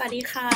[0.00, 0.48] สวัสดีค่ะ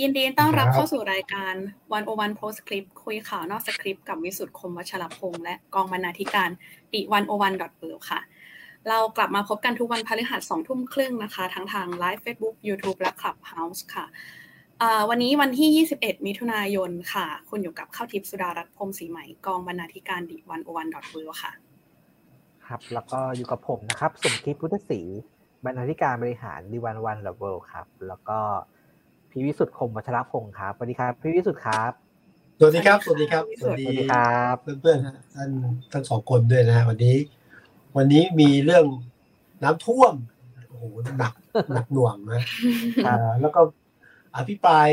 [0.00, 1.54] ยินดีต้อนรับเข้าสู่รายการ
[1.92, 6.50] One O One Post Script คุยข่าวนอกสคริปต์กับวิสุทธิ์คมวัชรพงศ์และกองบรรณาธิการ
[6.94, 8.20] The One O One dot World ค่ะ
[8.88, 14.06] เรากลับมาพบกันทุกวันพฤหัสสองทุ่มครึ่งนะคะ ทั้งทาง live Facebook YouTube และ Clubhouse ค่ะ
[15.08, 21.52] วันนี้วันที่ 21 มิถุนายนค่ะ คุณอยู่กับข้าวทิพย์สุดารัตน์พรมศรีใหม่กองบรรณาธิการ The One O One dot World ค่ะ
[22.66, 25.00] ครับ แล้วก็อยู่กับผมนะครับ สมคิดพุทธศรี
[25.66, 28.38] บรรณาธิการบริหารดีวันวันดอทเบิครับ แล้วก็
[29.30, 31.92] พี่วิสุทธ์คมวัชรพงศ์ครับสวัสดีครับพี่วิสุทธ์ครับ
[32.58, 35.50] สวัสดีครับ สวัสดีครับ สวัสดีครับเพื่อนๆท่าน
[35.92, 37.16] ทั้งสองคนด้วยนะฮะวันนี้
[37.96, 38.84] วันนี้มีเรื่อง
[39.62, 40.14] น้ำท่วม
[40.68, 40.84] โอ้โห
[41.18, 41.32] หนัก
[41.74, 42.42] หนักหน่วงนะ
[43.40, 43.60] แล้วก็
[44.36, 44.88] อภิปราย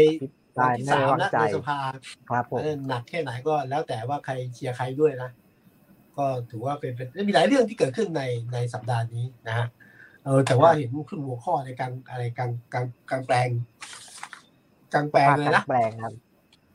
[0.77, 1.77] ที่สามนะในสภา
[2.29, 5.29] ครับผมหนักแค่ไหนก็แล้วแต่ว่าใครเชียร์ใครด้วยนะ
[6.17, 9.67] ก็ถือว่าเป็นเป็นมีหลายเรื่องที่เกิดขึ้นในในสัปดาห์นี้นะฮะ
[10.25, 13.49] เออแต่ว่าเห็นขึ้นหัวข้อในการอะไรการการการแปลง
[14.93, 16.13] กลางแปลงเลยนะแปลงครับ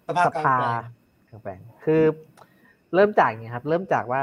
[0.06, 2.02] สภาพกลางแปลงคือ
[2.94, 4.20] เริ่มจากอย่างนี้ครับ เริ่มจากว่า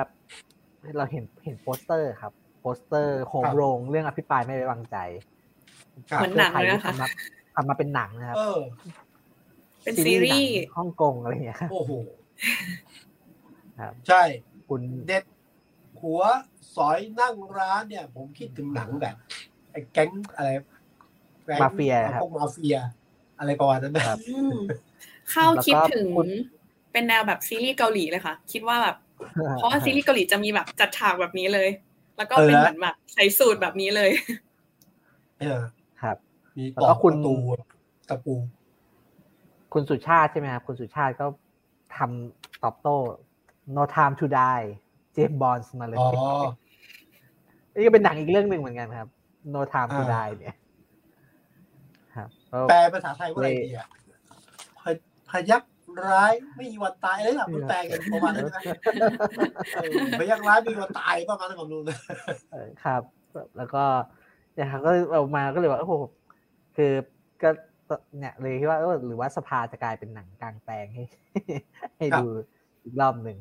[0.98, 4.98] เราเห็นเห็นโปสเตอร์ครับ โปสเตอร์โหมโรงเรื่องอภิปรายไม่ไว้วางใจ
[6.16, 7.10] เหมือนหนังเลยนะคะ
[7.56, 8.38] ทำมาเป็นหนังนะครับ
[9.84, 11.92] เป็นซีรีส์ฮ่องกงอะไรอย่างเงี้ยโอ้โห
[13.82, 14.22] ครับ ใช่
[14.70, 15.24] คุณเด็ด
[16.06, 16.24] หัว
[16.76, 19.16] สอยนั่งร้านเนี่ย ผมคิดถึงหนังแบบ
[19.72, 20.50] ไอ้แก๊งอะไร
[21.62, 22.78] มาเฟียพวกมาเฟีย
[23.40, 24.18] อะไรประมาณนั้นนะครับ
[25.32, 26.08] เข้าคิดถึง
[26.92, 28.96] เป็นแนวแบบซีรีส์เกาหลีเลยค่ะ คิดว่าแบบ
[29.58, 31.70] เพราะว่าซีรีส์เกาหลีจะมีแบบจัดฉากแบบนี้เลย
[32.18, 34.10] แล้วก็เป็นเหมือนแบบใส่สูตรแบบนี้เลย
[35.40, 35.60] เออ
[36.02, 36.18] ครับ
[36.58, 37.34] มีตอกคุณตู
[38.10, 38.34] ตะปู
[39.74, 41.26] คุณสุชาติใช่ไหมครับคุณสุชาติก็
[41.98, 42.96] ทำตอบโต้
[43.76, 44.68] no time to die
[45.16, 45.98] เจมบอลส์มาเลย
[47.74, 49.10] นี่ก็เป็นหนังอีกเรื่องหนึ่งเหมือนกันครับ
[49.54, 50.58] no time to die เนี่ย
[52.70, 53.88] แปลภาษาไทยว่าอะไรดีอะ
[55.30, 55.64] พยัก
[56.08, 58.62] ร้ายไม่มีวันตายเลยล่ะมันแปลกันประมาณนั้นนะ
[60.20, 61.98] พยักร้ายไม่มีวันตายประมาณนั้นผมรู้นะ
[62.84, 63.02] ครับ
[63.58, 63.84] แล้วก็
[64.56, 65.94] อย่างก็เอามาก็เลยว่าโอ้โห
[66.78, 66.92] คือ
[67.42, 67.50] ก็
[68.20, 71.04] เนี่ยเลยคิดว่าหรือว่าสภาจะกลายเป็นหนังกลางแปลงให้
[71.98, 72.26] ให้ดู
[72.84, 73.38] อีกรอบหนึ่ง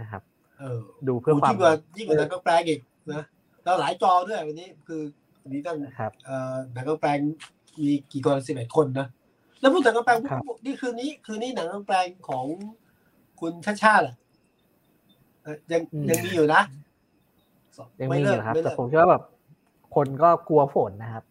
[0.00, 0.22] นะครับ
[0.60, 2.80] เออดูเพื่อความยิ่งกว่ายิ่งกว่าหนังกลางแปลงอีก
[3.12, 3.24] นะ
[3.64, 5.02] เราหลายจอด้วยวันนี้คือ
[5.42, 5.76] วันนี้ต้อง
[6.24, 7.18] เอ่อหนังกลางแปลง
[7.80, 9.06] มีกี่คนสิบเอ็ดคนนะ
[9.60, 10.18] แล้วพูดถึงกำแพง
[10.64, 12.44] นี่คืนนี้คืนนี้หนังกำแพงของ
[13.40, 14.14] คุณชาชาติอะ
[15.72, 16.62] ยังยังมีอยู่นะ
[18.00, 19.22] ยังมีอยู่ครับ แต่ผมคิดว่าแบบ
[19.94, 21.24] คนก็กลัวฝนนะครับ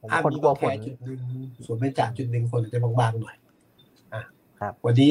[0.00, 1.20] ผมคนกลัวฝนจุดหนึ่ง
[1.66, 3.36] ส่วนเป็นจากจุดหนึ่งคนจะบางๆหน่อย
[4.14, 4.22] อะ
[4.60, 5.10] ครับ วันนี้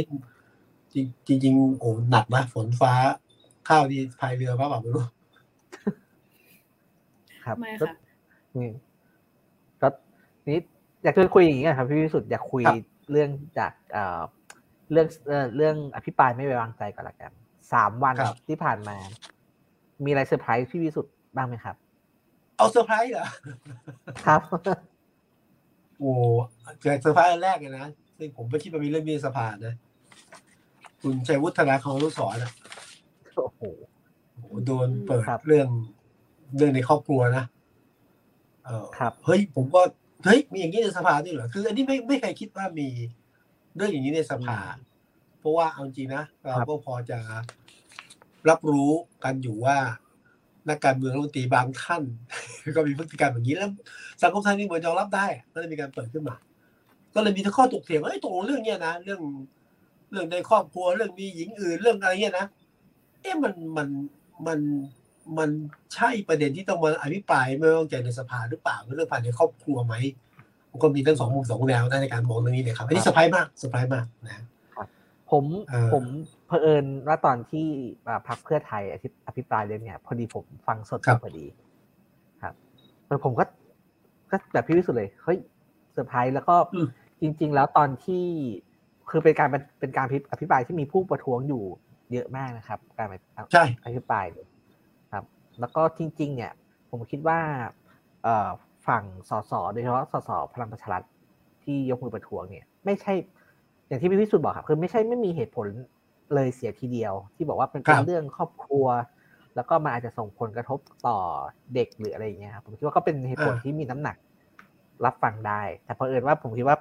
[0.94, 2.94] จริงจริงโอ้หนักนะฝนฟ้า
[3.70, 5.06] ข้าวดีพายเรือป่ะแบบไม่รู้
[7.46, 7.94] ครับไม่ค่ะ
[10.50, 10.60] นี้
[11.04, 12.64] อยากชวนคุยอย่างนี้กันครับพี่วิสุทธ์อยากคุย
[13.12, 13.72] เรื่องจาก
[14.92, 15.08] เรื่อง
[15.56, 17.32] เรื่องอภิปรายไม่ไว้วางใจก่อนละกัน
[17.74, 18.16] สามวัน
[18.48, 18.98] ที่ผ่านมา
[20.04, 21.76] มีอะไรเซอร์ไพรส์พี่วิสุทธิ์บ้างไหมครับ
[22.58, 23.28] เอาเซอร์ไพรส์เหรอ
[24.26, 24.42] ครับ
[26.00, 26.12] โอ้
[26.82, 27.86] เกิดเซอร์ไพรส์แรกเลยนะ
[28.18, 29.76] ซึ่งผมไม่คิดว่ามีเรื่องมีสภานะ
[31.02, 32.52] คุณชัยวุฒิ ธนาคมานุสรณ์อะ
[33.44, 33.62] โอ้โห
[34.66, 35.68] โดนเปิดเรื่อง
[36.58, 37.46] เรื่องในครอบครัวนะ
[38.66, 39.82] เออครับเฮ้ยผมก็
[40.26, 42.88] เฮ้ยมีอย่างนี้ในสภาด้วยเหรอคือ อันนี้ไม่ไม่เคยคิดว่ามี
[43.76, 44.60] เรื่องอย่างนี้ในสภา
[45.40, 47.20] เพราะว่าเอาจริงนะเราก็พอจะ
[48.50, 48.92] รับรู้
[49.24, 49.78] กันอยู่ว่า
[50.70, 52.04] นักการเมืองรัฐมนตรีบางท่าน
[52.76, 53.72] ก็มีพฤติกรรมแบบนี้แล้ว
[54.22, 56.36] สังคมไทยนี่เหมือนยอมรับได้ก็เลยมีการเปิดขึ้นมา
[57.14, 59.22] ก็เลยมีทั้งข้อตกเถียงว่าไอ้ตกลงเรื่องเนี้ยนะเรื่อง
[60.12, 62.48] เรื่องในครอบครัวเรื่องมีหญิงอื่นเรื่องอะไรเงี้ยนะ
[63.22, 63.88] เอ๊ะมันมัน
[64.48, 64.60] มัน
[65.38, 65.50] มัน
[65.96, 69.96] ใช่ประเด็นที่ต้องมาอภิปรายไม่ต้องใจในสภาหรือเปล่าเรื่องผ่านในครอบครัวไหม
[70.72, 74.46] มันก็มีทั้งสองมุมสองแนวในการมองเรื่องนี้เลยครับอันนี้สบายมากสบายมากนะ
[75.32, 75.46] ผม
[75.94, 76.04] ผม
[76.48, 77.68] เผอิญว่าตอนที่
[78.28, 78.84] พรรคเพื่อไทย
[79.28, 81.46] อภิปรายเรื่องเนี้ยพอดีผมฟังสดพอดี
[82.44, 82.54] ครับ
[83.06, 83.44] แต่ผมก็
[84.32, 85.38] ก็แบบพี่วิสุทธิ์เลยเฮ้ย
[85.94, 86.56] เซอร์ไพรส์แล้วก็
[87.22, 88.26] จริง ๆ แล้วตอนที่
[89.10, 89.50] คือเป็นการ
[89.80, 91.64] เป็นการอภิปรายที่มีผู้ประท้วงอยู่
[92.12, 93.08] เยอะมากนะครับ การ
[93.84, 94.26] อภิปราย
[95.60, 96.52] แล้วก็จริง ๆ เนี่ย
[96.90, 97.40] ผมคิดว่า
[98.88, 101.04] ฝั่งสสโดยเฉพาะสสพลังประชารัฐ
[101.64, 103.14] ที่ยกมือประท้วงเนี่ย ไม่ใช่
[103.88, 105.68] อย่างที่พี่พิสุทธิ์บอกครับคือไม่ใช่ไม่มีเหตุผล
[106.36, 108.86] เลยเสียทีเดียว ที่บอกว่าเป็นเรื่องครอบครัว
[109.56, 111.18] แล้วก็มันอาจจะส่งผลกระทบต่อ
[111.74, 114.16] เด็กหรืออะไรอย่างเงี้ยครับผมคิดว่าก็เป็นเหตุผลที่มีน้ำหนัก
[115.06, 116.78] รับฟังได้ แต่พอเอิญว่าผมคิดว่า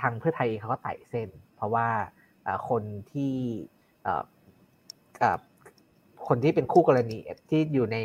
[0.00, 1.86] ทางเพื่อไทยเองเขาก็ไต่เส้น เพราะว่า
[2.68, 2.82] คน
[3.12, 3.34] ที่
[6.28, 7.18] คนที่เป็นคู่กรณี
[7.50, 7.98] ที่อยู่ใน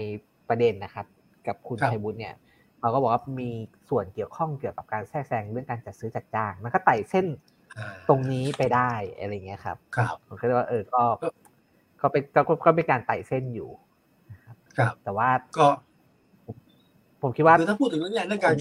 [0.49, 1.05] ประเด็นนะครับ
[1.47, 2.35] กับคุณชัยบุญเนี่ย
[2.81, 3.49] เราก็บอกว่ามี
[3.89, 7.25] ส่วนเกี่ยวข้องเกี่ยวกับการแทรกแซงเรื่องการจัดซื้อจัดจ้างมันก็ไต่เส้น
[8.09, 11.03] ตรงนี้ไปได้อะไรเงี้ยครับครับผมก็เลยว่าเออก็
[12.01, 13.69] ก็เป็นก็ก็เป็นการไต่เส้นอยู่
[14.77, 15.67] ครับ แต่ว่าก็
[17.21, 18.55] ผมคิดว่าคือถ้าพูดถึงเรื่องนี้เรื่องการ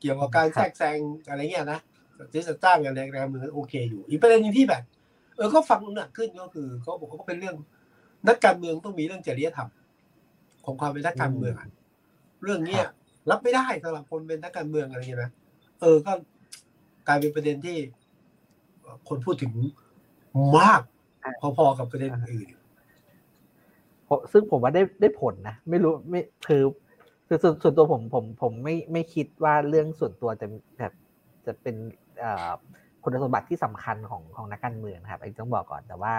[0.00, 1.80] เกี่ยวกับการแทรกแซงอะไรเงี้ยนะ
[2.48, 4.82] จัดจ้างอะไรแรงมือโอเคอยู่ อีกประเด็นนึงที่แบบ
[5.36, 7.56] เออก็ฟังหนักขึ้นก็คือเขาบอกเขาเป็นเรื่อง
[8.28, 9.70] นักการเมืองต้องมีเรื่องจริยธรรม
[10.64, 11.54] ของความเป็นนักการเมือง
[12.42, 12.84] เรื่องเนี้ย
[13.30, 15.30] รับไม่ได้สำหรับคนเป็นนักการเมืองอะไรเงี้ยนะ
[15.80, 16.12] เออก็
[17.06, 17.76] กลายเป็นประเด็นที่
[19.08, 19.52] คนพูดถึง
[20.58, 20.82] มาก
[21.40, 22.48] พอๆกับประเด็นอื่น
[24.32, 26.62] ซึ่งผมว่าได้ได้ผลนะ ไม่รู้ไม่คือ
[27.26, 30.46] คือส่วนส่วนตัวผมผมผมไม่ไม่คิดว่าเรื่องส่วนตัวจะ
[30.78, 30.92] แบบ
[31.46, 31.76] จะเป็น
[33.02, 36.14] คุณสมบัติที่สำคัญของของนักการเมืองนะครับอันนี้ต้องบอกก่อนแต่ว่า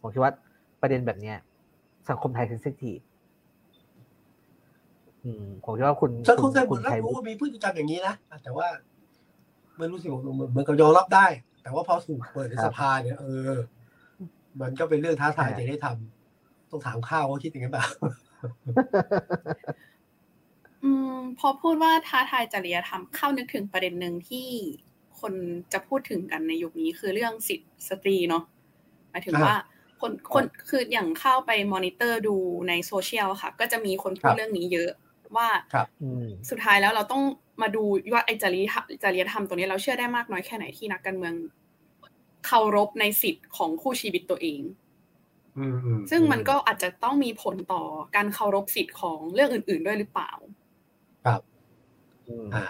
[0.00, 0.32] ผมคิดว่า
[0.80, 1.36] ประเด็นแบบเนี้ย
[2.08, 2.98] สังคมไทยเซนซิทีฟ
[5.64, 8.66] ผมคิดว่าคุณสังคมไทยคุณรับรู้ว่ามีพฤติกรรมอย่างนี้นะแต่ว่า
[9.78, 11.26] ไม่รู้สิผมเหมือนกับยอมรับได้
[11.62, 13.54] แต่ว่าพอถูกเปิดในสภาเนี่ยเออ
[14.60, 17.86] มันก็เป็นเรื่องท้าทายจะได้ทำต้องถามข้าวว่าคิดอย่างนั้นเปล่า
[20.84, 24.48] อืมพอพูดว่าท้าทายจริยธรรมเข้านึกถึงประเด็นหนึ่งที่
[25.20, 25.32] คน
[25.72, 28.44] จะพูดถึงกันในยุคนี้คือเรื่องสิทธิสตรีเนาะ
[29.10, 29.54] หมายถึงว่า
[30.00, 32.36] คนคนคืออย่างเข้าไปมอนิเตอร์ดู
[32.68, 34.90] ในโซเชียลค่ะ ก็จะมีคนพูดเรื่องนี้เยอะ
[35.36, 35.48] ว่า
[36.50, 37.22] สุดท้ายแล้วเราต้อง
[37.62, 38.64] มาดูว่าไอ้จริย
[39.02, 41.34] จริยธรรมตัวนี้เราเชื่อได้มากน้อยแค่ไหนที่นักการเมือง
[42.46, 44.62] เคารพในสิทธิ์ของคู่ชีวิตตัวเอง
[46.10, 47.82] ซึ่งมันก็อาจจะต้องมีผลต่อ
[48.16, 50.55] การเคารพสิทธิ์ของเรื่องอื่น ๆ ด้วยหรือเปล่าครับ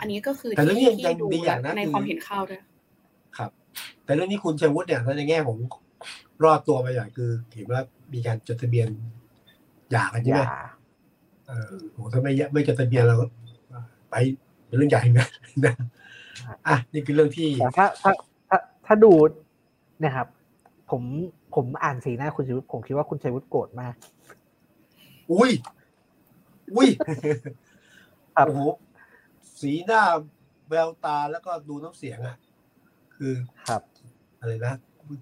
[0.01, 2.61] อันนี้ก็คือแต่เรื่องนี้ยังดีอย่างนะในความเห็นเข้าด้วย
[3.39, 3.51] ครับ
[4.05, 5.59] แต่เรื่องนี้คุณเชวุฒิเนี่ยในแง่ผม
[6.45, 7.81] รอดตัวไปอย่างคือเห็นว่า
[8.13, 8.89] มีการจดทะเบียน
[9.91, 10.43] หย่ากันใช่ไหม
[11.47, 13.17] เออโหถ้าไม่ไม่จดทะเบียนเรา
[14.11, 14.15] ไป
[14.67, 15.27] เป็นเรื่องใหญ่นะ
[16.67, 17.49] อะนี่คือเรื่องที่
[17.79, 18.13] ถ้าถ้า
[18.49, 19.13] ถ้าถ้าดู
[20.01, 20.29] เนี่ยครับ
[20.91, 21.03] ผม
[21.55, 23.95] ผมอ่านสีหน้าคุณชัยวุฒิผมคิดว่าคุณชัยวุฒิโกรธมาก
[25.33, 25.51] อุ้ย
[26.75, 26.89] อุ้ย
[28.35, 28.59] โอ้โห
[29.61, 30.03] สีหน้า
[30.69, 32.37] แววตาแล้วก็ดูน้ำเสียงอะ
[33.17, 33.35] คือ
[33.69, 33.83] ครับ
[34.41, 34.75] อะไรนะ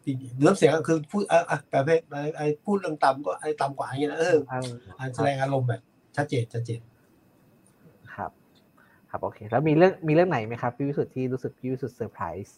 [0.06, 1.88] จริงน้ำเสียงคือพูดอะแต่เพ
[2.36, 4.38] ไอ้พูดเรื่องต่ำก็ไอ้ต่ำกว่าอย่างเงี้ยนะเออ
[4.98, 5.82] อันแสดงอารมณ์แบบ
[6.16, 6.80] ชัดเจนชัดเจน
[8.14, 8.30] ครับ
[9.10, 12.56] ครับโอเค แล้วมีเรื่องมีเรื่องไหนไหมครับพี่วิสุทธิ์ที่รู้สึกพี่วิสุทธิ์ surprise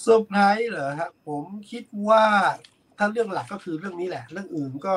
[0.00, 2.24] surprise เหรอครับผมคิดว่า
[2.98, 4.94] ถ้าเรื่องหลักก็คือเรื่องนี้แหละ เรื่องอื่นก็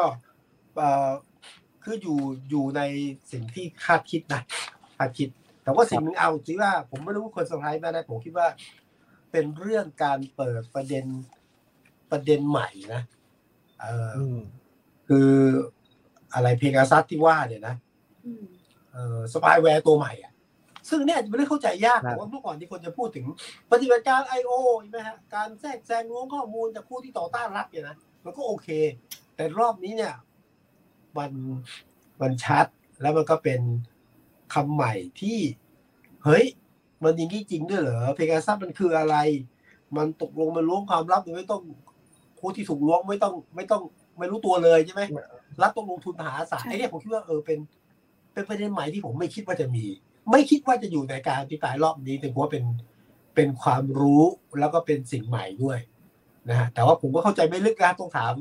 [0.75, 1.11] เอ่อ
[1.83, 2.81] คืออยู่อยู่ใน
[3.31, 4.41] สิ่งที่คาดคิดนะ
[4.97, 5.29] คาดคิด
[5.63, 8.47] แต่ว่าสิ่งนึงเอาสิว่า ผมไม่รู้คนเซอร์ไพรส์ไหมนะผมคิดว่า
[9.31, 11.05] เป็นเรื่องการเปิดประเด็น
[12.11, 13.01] ประเด็นใหม่นะ
[13.79, 13.85] เอ
[14.35, 14.37] อ
[15.07, 15.29] คือ
[16.33, 17.75] อะไรเพกาซัสที่ว่าเนี่ยนะ
[18.91, 20.31] เออ spyware ตัวใหม่อะ
[20.89, 23.25] ซึ่งเนี่ยไม่ได้เข้าใจยากแต่ว่าเมื่อก่อนที่คนจะพูดถึง
[23.71, 24.51] ปฏิบัติการ IO
[24.81, 28.69] ใช่ไหมฮะการแทรกแซงล้วงข้อมูลจากผู้ที่ต่อต้านรัฐเนี่ยนะมันก็โอเค
[29.35, 30.13] แต่รอบนี้เนี่ย
[31.17, 31.31] มัน
[32.21, 32.65] มันชัด
[33.01, 33.61] แล้วมันก็เป็น
[34.53, 35.39] คำใหม่ที่
[36.25, 36.45] เฮ้ย
[37.03, 39.15] มันยิงที่จริงด้วยเหรอเพกาซัสมันคืออะไร
[39.97, 41.61] มันตกลงมันล้วงความลับโดยไม่ต้อง
[42.39, 43.81] ผู้ที่ถูกล้วงไม่ต้องไม่ต้อง
[44.17, 45.01] ไม่รู้ตัวเลยใช่ไหม
[45.61, 47.59] รัฐต้องลงทุนมหาศาลไอ้เนี่ยผมคิดว่าเออเป็น
[48.33, 49.85] เป็นประเด็นใหม่ที่ผมไม่คิดว่าจะมี
[50.31, 52.63] ไม่คิดว่าจะอยู่ในการอภิปรายรอบนี้แต่ว่าเป็น
[53.35, 54.23] เป็นความรู้
[54.59, 55.79] แล้วก็เป็นสิ่งใหม่ด้วย
[56.49, 58.33] นะฮะแต่ว่าผมก็เข้าใจไม่ลึกนะต้องถาม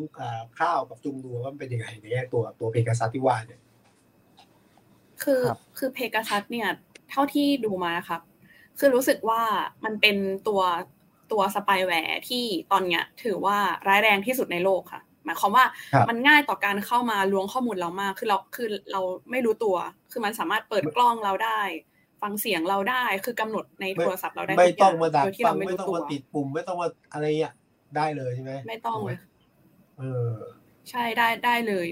[0.61, 3.61] ข้าวกับจุงดูว่ามันเป็นยังไงในตัวตัวเพกาซัสที่ว่าเนี่ย
[5.23, 5.41] คือ
[5.79, 6.69] คือเพกาซัสเนี่ย
[7.11, 8.21] เท่าที่ดูมาครับ
[8.79, 9.43] คือรู้สึกว่า
[9.85, 10.17] มันเป็น
[10.49, 10.63] ตัว
[11.33, 15.65] ตัวสปายแวร์ที่ตอนเนี้ย ถือว่าร้ายแรงที่สุดในโลกค่ะ หมายความว่า
[16.09, 19.01] มันง่ายต่อการเข้ามาล้วงข้อมูลเรามาก คือเราคือเรา
[19.31, 19.77] ไม่รู้ตัว
[20.13, 21.61] คือมันสามารถเปิดกล้องเราได้
[22.23, 27.53] ฟังเสียงเราได้ คือกำหนดในโทรศัพท์เราได้ไม่ต้องมาดักฟังไม่ต้องมาติดปุ่มไม่ต้องมาอะไรอะ
[27.97, 29.19] ได้เลยใช่ไหมไม่ต้องเลย
[29.99, 30.31] เออ
[30.91, 31.87] ใช่ได้ได้เลย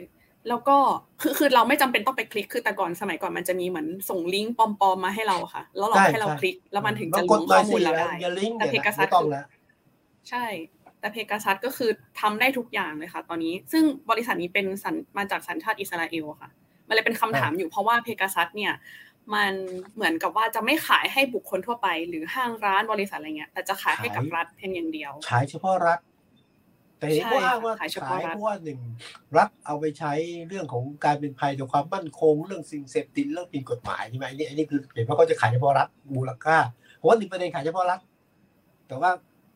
[0.49, 0.77] แล้วก็
[1.21, 8.11] คือคือเราไม่จำเป็นต้องไปคลิกคือแต่ก่อนสมัยก่อนมันจะมีเหมือนส่งลิงก์ปลอมๆมาให้เราค่ะ แล้วเราให้เราคลิก แล้วมันถึงจะล้วงข้อมูลเราได้
[8.59, 9.09] แต่เพกาซัส
[10.29, 10.45] ใช่
[11.01, 16.51] แต่เพกาซัสก็คือทำได้ทุกอย่างเลยค่ะ ตอนนี้ ซึ่งบริษัทนี้เป็นสัญมาจากสัญชาติอิสราเอลค่ะ
[16.89, 18.73] มันเลยเป็นคำถามอยู่เพราะว่าเพกาซัสเนี่ย
[19.35, 19.53] มัน
[19.95, 25.99] เหมือนกับว่าจะไม่ขายให้บุคคลทั่วไป หรือห้างร้านบริษัทอะไรเงี้ยแต่จะขายให้กับรัฐเพียงอย่างเดียวขายเฉพาะรัฐ
[27.01, 28.79] แต่เห็นว่าว่าขายเฉพาะรัฐเพราะว่าหนึ่ง
[29.37, 30.13] รัฐเอาไปใช้
[30.49, 36.57] เรื่องของการเป็นภัยต่อความมั่นคง เรื่องสิ่งเสพติดเรื่องผิดกฎหมายใช่ไหมนี่อันนี้คือเห็นว่าเขาจะขายเฉพาะรัฐมูลค่า
[36.97, 38.01] เพราะว่าหนึ่งประเด็นขายเฉพาะรัฐ
[38.89, 39.11] แต่ว่า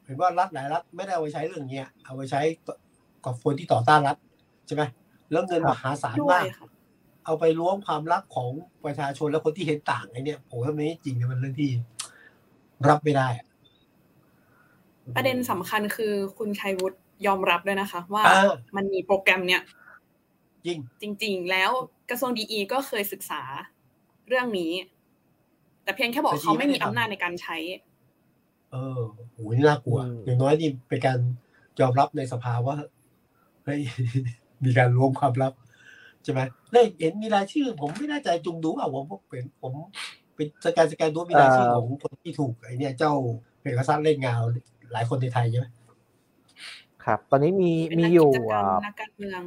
[0.05, 2.41] เห็นว่ารัฐหลายรัฐไม่ได้เอาไปใช้เรื่องเนี้ยเอาไปใช้
[3.25, 4.17] กับคนที่ต่อต้านรัฐ
[4.67, 4.83] ใช่ไหม
[5.31, 6.45] แล้วเงินมหาศาลมาก
[7.25, 8.51] เอาไปล้วงความลับของ
[8.85, 11.71] ประชาชนและคนที่เห็นต่างไอ้นี่ผมว่าไม่จริงมันเรื่องที่
[12.89, 13.29] รับไม่ได้
[15.17, 18.25] ประเด็นสำคัญคือคุณชัยวุฒิ ยอมรับด้วยนะคะ ว่า
[18.77, 19.63] มันมีโปรแกรมเนี้ย
[21.01, 21.71] จริงจริง ๆ แล้ว
[22.11, 23.43] กระทรวงดีก็เคยศึกษา
[24.29, 24.73] เรื่องนี้
[25.85, 27.57] แต่เพียงแค่บอกเขาไม่มีอำนาจในการใช้
[28.73, 29.01] เออ
[29.33, 31.19] โหนี่น่ากลัว อย่างน้อยนี่เป็นการ
[31.81, 32.77] ยอมรับในสภาว่า
[33.65, 33.81] เฮ้ย
[34.65, 35.53] มีการรวมความลับ
[36.25, 36.41] ใช่ไหม
[36.73, 39.73] ได้เห็นมีรายชื่อ ผมไม่แน่ใจจุงดูว่าผมเป็นผม
[40.35, 43.13] เป็นสแกนสแกนดูมีรายชื่อของคนที่ถูกไอ้นี่เจ้า
[43.61, 44.37] เพกาซัสเล่นงาน
[44.93, 45.67] หลายคนในไทยใช่ไหม
[47.05, 48.31] ครับ ตอนนี้มีมีอยู่
[48.85, 49.41] นักการเมือง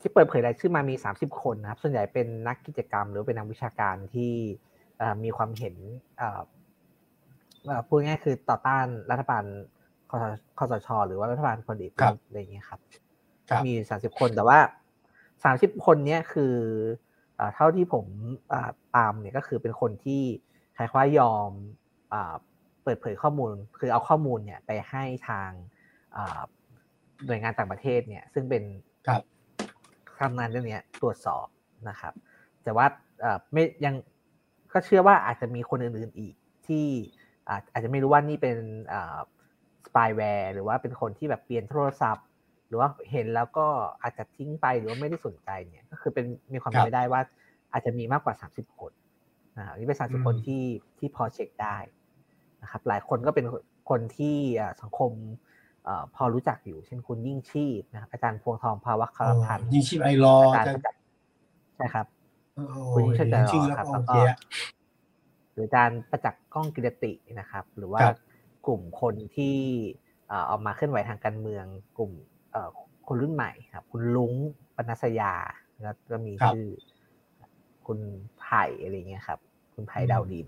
[0.00, 4.32] ที่เปิดเผยรายชื่อมามีสามสิบคนนะครับ ส่วนใหญ่เป็นนักกิจกรรม หรือเป็นนักวิชาการที่
[5.24, 5.76] มีความเห็น
[7.86, 9.44] พูดง่ายคือต่อต้านรัฐบาล
[10.58, 12.80] คอสช หรือว่ารัฐบาลพลเอกประยุทธ์อะไรอย่างเงี้ยครับ
[13.66, 14.58] มีสามสิบคนแต่ว่า
[15.44, 16.54] สามสิบคนเนี้ยคือ
[17.54, 18.06] เท่าที่ผม
[18.96, 20.22] ตามเนี่ยก็คือเป็นคนที่
[20.74, 21.50] ใครว่ายอม
[22.82, 25.50] เปิดเผยข้อมูล คือเอาข้อมูลเนี่ยไปให้ทาง
[27.26, 28.62] หน่วยงานต่างประเทศเนี่ยซึ่งเป็น
[30.20, 31.46] ทำงานเรื่องนี้ตรวจสอบ
[31.88, 32.12] นะครับ
[32.64, 32.86] แต่ว่า
[33.52, 33.94] ไม่ยัง
[34.72, 36.34] ก็เชื่อว่าอาจจะมีคนอื่นๆอีก
[36.66, 36.86] ที่
[37.72, 38.56] อาจจะไม่รู้ว่านี่เป็น
[39.86, 42.26] สปายแวร์หรือว่าเป็นคนที่แบบเปลี่ยนโทรศัพท์
[42.68, 43.66] หรือว่าเห็นแล้วก็
[44.02, 47.20] อาจจะทิ้งไปหรือว่าไม่ได้สนใจเนี่ย ก็คือเป็นมีความเป็นไปได้ว่า
[47.72, 48.92] อาจจะมีมากกว่า 30 คน
[49.56, 50.64] นะนี่เป็นสามสิบคนที่
[50.98, 51.76] ที่พอเช็คได้
[52.62, 53.46] นะครับ หลายคนก็เป็น
[53.90, 54.36] คนที่
[54.82, 55.12] สังคม
[56.14, 60.82] พอรู้จักอยู่เช่นคุณยิ่งชีพนะครับอาจารย์พวงทองภาวะคารพันธ์ยิ่งชีพไอรออาจารย์
[61.76, 62.06] ใช่ครับ
[62.94, 64.14] คุณยิ่งชีพไอรอครับแล้วก็
[65.52, 68.00] หรืออาจารย์ประจักษ์ก้องกิรตินะครับ หรือว่า
[68.66, 69.56] กลุ่มคนที่
[70.50, 71.64] ออกมาเคลื่อนไหวทางการเมือง
[71.98, 72.12] กลุ่ม
[73.06, 74.32] คนรุ่นใหม่ครับ คุณลุง
[74.76, 75.32] ปนัสยา
[75.82, 76.66] แล้วก็มีชื่อ
[77.86, 77.98] คุณ
[78.40, 79.38] ไผ่อะไรเงี้ยครับ
[79.74, 80.46] คุณไผ่ดาวดิน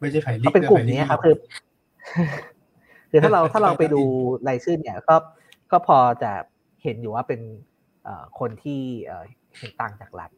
[0.00, 1.36] ไม่ใช่ไผ่ลิกเป็นกลุ่มนี้ครับคือ
[3.10, 4.02] คือถ้าเราถ้าเราไปดู
[4.48, 5.16] รายชื่อเนี่ยก็
[5.72, 6.32] ก็พอจะ
[6.82, 7.40] เห็นอยู่ว่าเป็น
[8.38, 8.80] คนที่
[9.58, 10.30] เห็นต่างจากรัฐ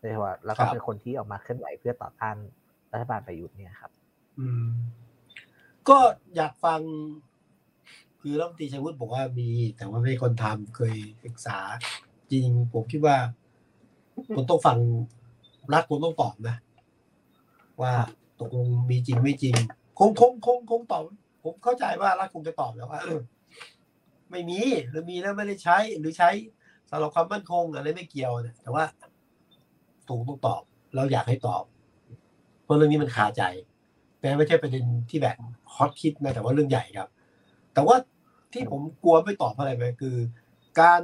[0.00, 2.36] เลยว่าแล้วก็เป็นคนที่ออกมาเคลื่อนไหวเพื่อต่อต้าน
[2.92, 3.90] รัฐบาลประยุทธ์เนี่ยครับ
[4.38, 4.66] อืม
[5.88, 5.98] ก็
[6.36, 6.80] อยากฟัง
[8.20, 11.58] คือรัฐมนตรีชัยวุฒิบอกว่ามี แต่ว่าไม่คนทำเคยศึกษา
[12.30, 13.16] จริงผมคิดว่า
[14.36, 14.78] คุณต้องฟัง
[15.72, 16.56] รัฐคุณต้องตอบนะ
[17.82, 17.92] ว่า
[18.40, 19.54] ตกลงมีจริงไม่จริง
[19.98, 21.02] คงคงคงคงตอบ
[21.46, 23.00] ผมเข้าใจว่ารัฐคงจะตอบแล้วว่า
[24.30, 26.30] ไม่มีหรือมีแล้วไม่ได้ใช้ หรือใช้
[26.90, 28.84] สำหรับความมั่นคงอะไรไม่เกี่ยวเนี่ยแต่ว่า
[30.08, 30.62] ตูต้องตอบ
[30.94, 31.64] เราอยากให้ตอบ
[32.64, 33.42] เพราะเรื่องนี้มันคาใจ
[34.20, 35.36] แม้ไม่ใช่ประเด็นที่แบบ
[35.74, 37.08] ฮอตคิดนะแต่ว่าเรื่องใหญ่ครับ
[37.74, 37.96] แต่ว่า
[38.52, 40.16] ที่ผมกลัวไม่ตอบอะไรไปคือ
[40.80, 41.00] การ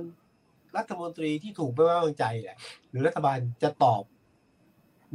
[0.77, 2.57] รัฐมนตรีที่ถูกไม่ไว้วางใจแหละ
[2.91, 4.03] หรือรัฐบาลจะตอบ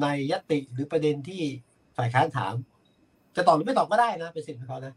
[0.02, 1.42] ในยติหรือประเด็นที่
[1.98, 2.54] ฝ่ายค้านถาม
[3.36, 4.94] จะตอบหรือไม่ตอบก็ได้นะเป็นสิทธิ์ของเขานะ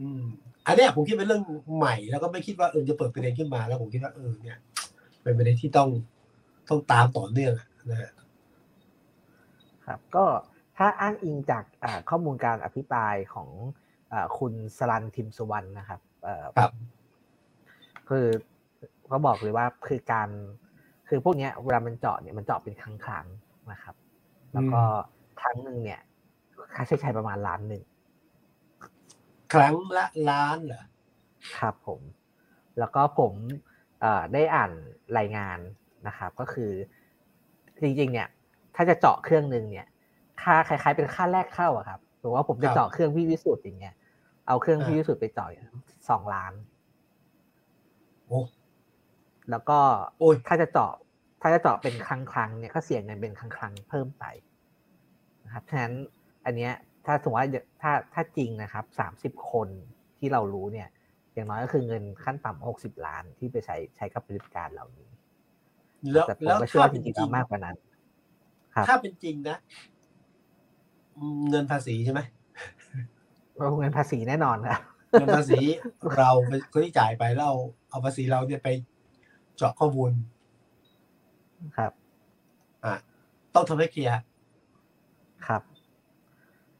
[0.00, 0.22] อืม
[0.66, 1.42] อันนี้ผมคิดเป็นเรื่อง
[1.76, 4.58] ใหม่ แล้วก็ไม่คิดว่าเออจะเปิดประเด็นขึ้นมา แล้วผมคิดว่าเออเนี่ย
[5.22, 5.88] เป็นประเด็นที่ต้อง
[6.68, 7.54] ต้องตามต่อเนื่อง
[7.90, 7.98] นะ
[9.86, 10.24] ครับ ก็
[10.76, 11.64] ถ้าอ้างอิงจาก
[12.10, 13.48] ข้อมูลการอภิปรายของ
[14.38, 16.00] คุณสลันทิมสุวรรณนะครับ
[16.58, 16.72] ครับ
[18.08, 18.26] คือ
[19.08, 20.28] เขาบอกเลยว่าคือการ
[21.08, 23.26] คือพวกนี้เวลามันเจาะเนี่ยมันเจาะเป็นครั้งครั้ง
[23.72, 23.94] นะครับ
[24.52, 24.80] แล้วก็
[25.40, 26.00] ครั้งหนึ่งเนี่ย
[26.74, 27.82] ค่าใช้จ่ายประมาณล้านหนึ่ง
[29.52, 30.84] ครั้งละล้านเหรอ
[31.58, 32.00] ครับผม
[32.78, 33.32] แล้วก็ผม
[34.32, 34.72] ได้อ่าน
[35.18, 35.58] รายงาน
[36.06, 36.72] นะครับ ก็คือ
[37.82, 38.28] จริงๆเนี่ย
[38.74, 39.86] ถ้าจะเจาะเครื่องหนึ่งเนี่ย
[40.42, 43.94] ค่าคล้าย ๆ เป็นค่าแรกเข้าอะครับหรือว่าผมจะเจาะเครื่องพี่วิสุทธ์อย่างเงี้ย
[44.46, 45.48] เอาเครื่องพี่วิสุทธ์ไปเจาะ
[46.08, 46.52] สองล้าน
[48.26, 48.40] โอ้
[49.50, 49.78] แล้วก็
[50.48, 50.92] ถ้าจะเจาะ
[51.40, 54.24] ถ้าจะเจาะเป็นครั้งครั้งเนี่ยก็เสียเงินเป็นครั้งครั้งเพิ่มไป
[55.44, 55.94] นะครับฉะนั้น
[56.44, 56.72] อันเนี้ย
[57.06, 57.48] ถ้าสมมติว่า
[57.82, 59.68] ถ้าถ้าจริงนะครับสามสิบคน
[60.18, 60.88] ที่เรารู้เนี่ย
[61.34, 65.08] อย่างน้อยก็คือเงินขั้นต่ำหกสิบล้านที่ไปใช้ใช้กับบริการเหล่านี้
[66.12, 67.76] แล้วแล้วถ้าเป็นจริงมากกว่านั้น
[68.88, 69.58] ถ้าเป็นจริงนะ
[71.50, 72.20] เงินภาษีใช่ไหม
[73.80, 74.80] เงินภาษีแน่นอนครับ
[75.12, 75.60] เงินภาษี
[76.18, 76.30] เรา
[76.72, 77.54] คนที่จ่ายไปแล้ว
[77.90, 78.68] เอาภาษีเราเนี่ยไป
[79.56, 80.12] เจาะข้อมูล
[81.76, 81.92] ครับ
[82.84, 82.94] อ่า
[83.54, 84.14] ต้องทำให้เคลียร์
[85.46, 85.62] ครับ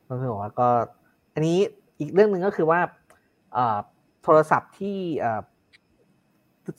[0.08, 0.68] ก็คือว่าก็
[1.34, 1.58] อันนี้
[1.98, 2.80] อีกเรื่องหนึ่งก็คือว่า
[4.22, 4.98] โทรศัพท์ที่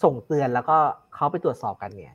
[0.04, 0.78] ส่งเตือนแล้วก็
[1.14, 2.14] เขาไปตรวจสอบกันเนี่ย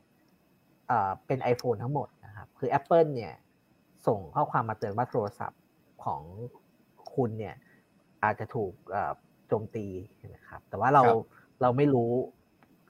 [1.25, 3.33] เป็น iPhone ทั้งหมดนะครับ คือ Apple เนี่ย
[4.07, 5.61] ส่งข้อความมาเตือนว่าโทรศัพท์
[6.03, 6.21] ของ
[7.15, 7.55] คุณเนี่ย
[8.23, 8.73] อาจจะถูก
[9.47, 9.85] โจมตี
[10.35, 11.03] นะครับ แต่ว่าเรา
[11.61, 12.11] เราไม่รู้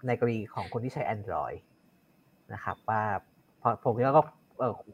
[0.07, 1.57] ในกรณีของคนที่ใช้ Android
[2.53, 3.01] นะครับ ว่า
[3.61, 4.23] พอผมคิดว่าก็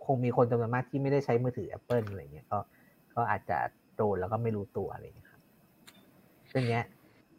[0.05, 2.59] คงมีคนจำนวนมากที่ไม่ได้ใช้มือถือ Apple อะไรเงี้ยก็
[3.15, 3.57] ก็อาจจะ
[3.95, 5.41] โดนแล้วก็ไม่รู้ตัวอะไรอย่างเงี้ยครับ
[6.49, 6.81] เรื่องนี้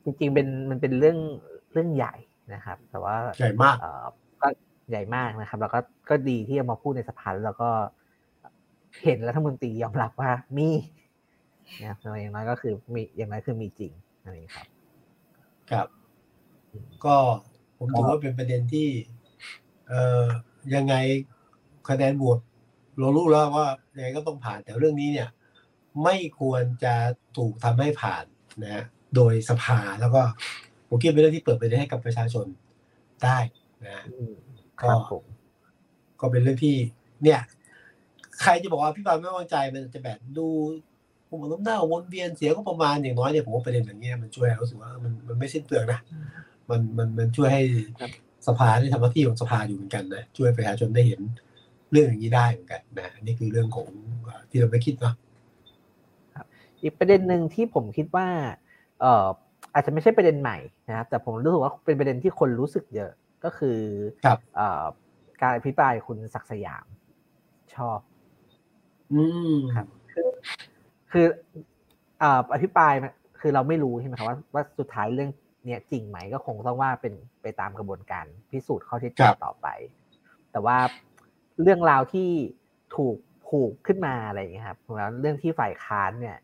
[0.05, 1.19] จริงๆเป็นมันเป็นเรื่อง
[1.73, 2.15] เรื่องใหญ่
[2.55, 3.77] นะครับ แต่ว่าใหญ่มาก
[4.43, 4.49] ก็
[4.91, 7.71] ใหญ่มากนะครับ แล้วก็ก็ดีที่เอามาพูดในสภาแล้วก็
[9.05, 10.69] เห็นรัฐมนตรียอมรับว่ามี
[11.81, 14.67] เนี่ยอย่างน้อยก็คือมีอย่างน้อยคือมีจริงอะไรครับ
[15.71, 15.87] ครับ
[17.05, 17.17] ก็
[17.79, 18.89] ผมถือว่าเป็นประเด็นที่
[19.89, 20.25] เอ่อ
[20.75, 20.95] ยังไง
[21.89, 22.39] คะแนนบวก
[22.99, 25.29] เรารู้แล้วว่ายังไงก็ต้องผ่านแต่เรื่องนี้เนี่ย
[26.05, 26.95] ไม่ควรจะ
[27.37, 28.25] ถูกทำให้ผ่าน
[28.65, 28.85] นะ
[29.17, 30.23] โดยสภาแล้วก็
[30.89, 32.47] ผมคิดเป็นเรื่องที่เปิดไปให้กับประชาชน
[33.25, 33.39] ได้
[33.87, 34.05] นะ
[34.83, 34.93] ก็
[36.21, 36.77] ก็เป็นเรื่องที่
[37.23, 37.41] เนี่ย
[38.43, 40.47] ใครจะบอกว่าพี่ปาไม่วางใจมันจะแบบดู
[41.29, 46.01] ผมน้ำหน้าวนเวียนเสียก็ประมาณอย่างน้อยเนี่ยผมว่าประเด็นอย่างเงี้ยมันช่วยรู้สึกว่ามันมันไม่สิ้นเปลืองนะ
[46.71, 47.63] มันมันมันช่วยให้
[48.47, 51.21] สภาได้ทำหน้าที่ของสภาอยู่เหมือนกันนะช่วยประชาชนได้เห็น
[51.93, 53.89] เรื่องอย่างนี้ได้เหมือนกันนะนี่คือเรื่องของ
[54.51, 55.15] ที่เราไม่คิดเนาะ
[56.83, 58.27] อีกประเด็นหนึ่งที่ผมคิดว่า
[59.01, 59.27] เอ่อ
[59.75, 60.59] อาจจะไม่ใช่ประเด็นใหม่
[60.89, 63.11] นะครับแต่ผมรู้สึกว่าเป็นประเด็นที่คนรู้สึกเยอะ
[63.45, 63.79] ก็คือ
[65.41, 66.87] การอภิปรายคุณศักสยาม
[67.75, 67.99] ชอบ
[69.13, 69.23] อื
[69.55, 70.29] มครับ คือ
[71.13, 71.27] คือ
[72.53, 72.95] อภิปราย
[73.41, 75.31] คือเราไม่รู้ใช่ไหมครับว่าว่าสุดท้ายเรื่อง
[75.65, 79.67] เนี้ยจริงไหมก็คงต้องว่าเป็นไปตามกระบวนการพิสูจน์ข้อเท็จจริงต่อไป
[80.53, 80.79] แต่ว่า
[81.63, 82.29] เรื่องราวที่
[82.97, 86.37] ถูกผูกขึ้นมาอะไรอย่างเงี้ยครับแล้วเรื่องที่ฝ่ายค้านเนี่ย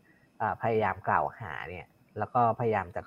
[0.61, 1.85] พยายามกล่าวหาเนี่ย
[2.17, 3.01] แล้วก็พยายามจะ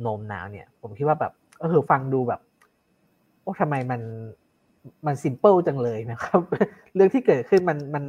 [0.00, 2.40] โน้มน้าวเนี่ย ผมคิดว่าแบบเออฟังดูแบบ
[3.42, 4.00] โอ้ทำไมมัน
[5.06, 6.40] มันซิมเปิลจังเลยนะครับ
[6.94, 8.04] เรื่องที่เกิดขึ้นมันมัน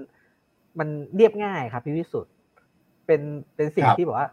[0.80, 2.34] มันเรียบง่ายครับพี่วิสุทธ์
[3.06, 3.22] เป็น
[3.56, 4.30] เป็นสิ่งที่บอกว่า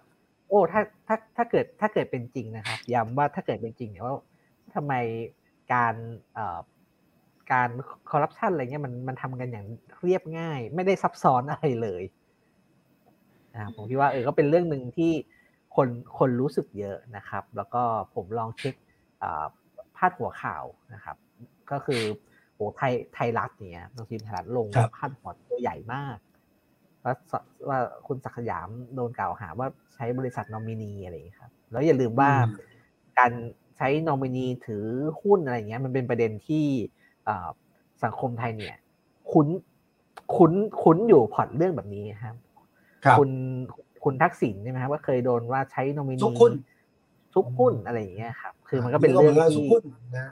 [0.49, 4.17] โอ้ถ้าถ้าถ้าเกิดถ้าเกิดเป็นจริงนะครับย้ำว่าถ้าเกิดเป็นจริงเนี่ยว่า
[4.75, 4.93] ทำไม
[5.73, 5.95] การ
[6.35, 6.59] เอ่อ
[7.53, 7.69] การ
[8.11, 9.67] คอร์รัปชันอะไรเงี้ยมันมันทำกันอย่าง
[10.05, 12.03] เรียบง่าย ไม่ได้ซับซ้อนอะไรเลย
[13.57, 15.13] นะผมคิดว่าเออก็เป็นเรื่องหนึ่งที่
[15.77, 15.89] คน
[16.19, 17.83] คนรู้สึกเยอะนะครับ แล้วก็
[18.15, 18.75] ผมลองเช็ค
[19.97, 20.65] พาดหัวข่าว
[20.95, 21.17] นะครับ
[21.71, 22.03] ก็คือ
[22.55, 24.67] โอ้ไทยไทยรัฐเนี่ยหนังสือไทยรัฐลง
[24.97, 26.17] พาดหัวตัวใหญ่มาก
[27.05, 27.15] ว่า
[27.69, 32.31] ว่าคุณศักยามโดนกล่าวหาว่าใช้บริษัทนอมินีอะไรอย่างนี้ครับ แล้วอย่าลืมว่า
[33.19, 33.33] การ
[33.77, 34.85] ใช้นอมินีถือ
[35.21, 36.67] หุ้นอะไรเงี้ย มันเป็นประเด็นที่
[38.05, 38.77] สังคมไทยเนี่ย
[39.33, 39.47] คุ้น
[40.37, 42.37] คุ้นคุ้นอยู่พอร์ตเรื่องแบบนี้ครับ
[43.19, 43.31] คุณ
[44.05, 46.53] คุณทักษิณใช่ไหมครับว่าเคยโดนว่าใช้นอมินีทุกหุ้น
[47.35, 49.69] ทุกหุ้นอะไรอย่างเงี้ยครับ คือมันก็เป็นเรื่องที่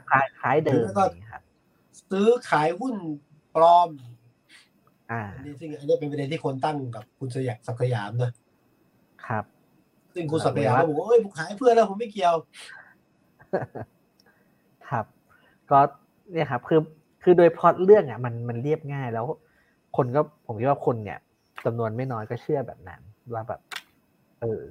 [0.09, 0.85] คล้ายคล้ายเดิม
[1.31, 1.41] ครับ
[2.11, 2.93] ซื้อขายหุ้น
[3.55, 3.89] ปลอม
[5.11, 8.31] อ่าอันนี้ซึ่งอันนี้เป็นประเด็นที่คนตั้งกับคุณสยามศักยามนะ
[9.27, 9.45] ครับ
[10.13, 12.35] ซึ่งคุณศักยามบอกว่าเอ้ยผมขายเพื่อนแล้วผมไม่เกี่ยว
[14.89, 15.05] ครับ
[15.71, 15.79] ก็
[16.31, 16.79] เนี่ยครับ คือ
[17.23, 19.25] คือโดยพล็อตเรื่องอะ มันมันเรียบง่ายแล้ว
[19.97, 21.19] คนก็ผมคิดว่าคนเนี่ย
[21.65, 23.01] จำนวนไม่น้อยก็เชื่อแบบนั้น
[23.33, 23.61] ว่าแบบ
[24.41, 24.61] เออ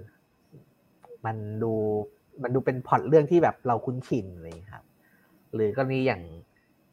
[1.27, 1.73] มันดู
[2.43, 4.85] มันดูเป็นพล็อตเรื่องที่แบบเราคุ้นชินเลยครับ
[5.55, 6.23] หรือกรณีอย่าง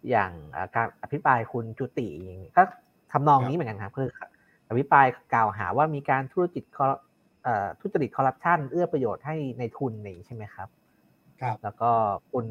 [0.09, 0.31] อย่าง
[0.75, 2.63] การอภิปรายคุณจุติอย่างนี้ก็
[3.11, 4.09] ทำนองนี้เหมือนกันครับคือ
[4.69, 6.63] อภิปรายกล่าวหาว่ามีการธุรกิจ
[7.79, 10.67] ทุจริตคอร์รัปชันเอื้อประโยชน์ให้ในทุนนี่ใช่ไหมครับ
[11.41, 11.91] ครับ แล้วก็
[12.31, 12.45] คุณ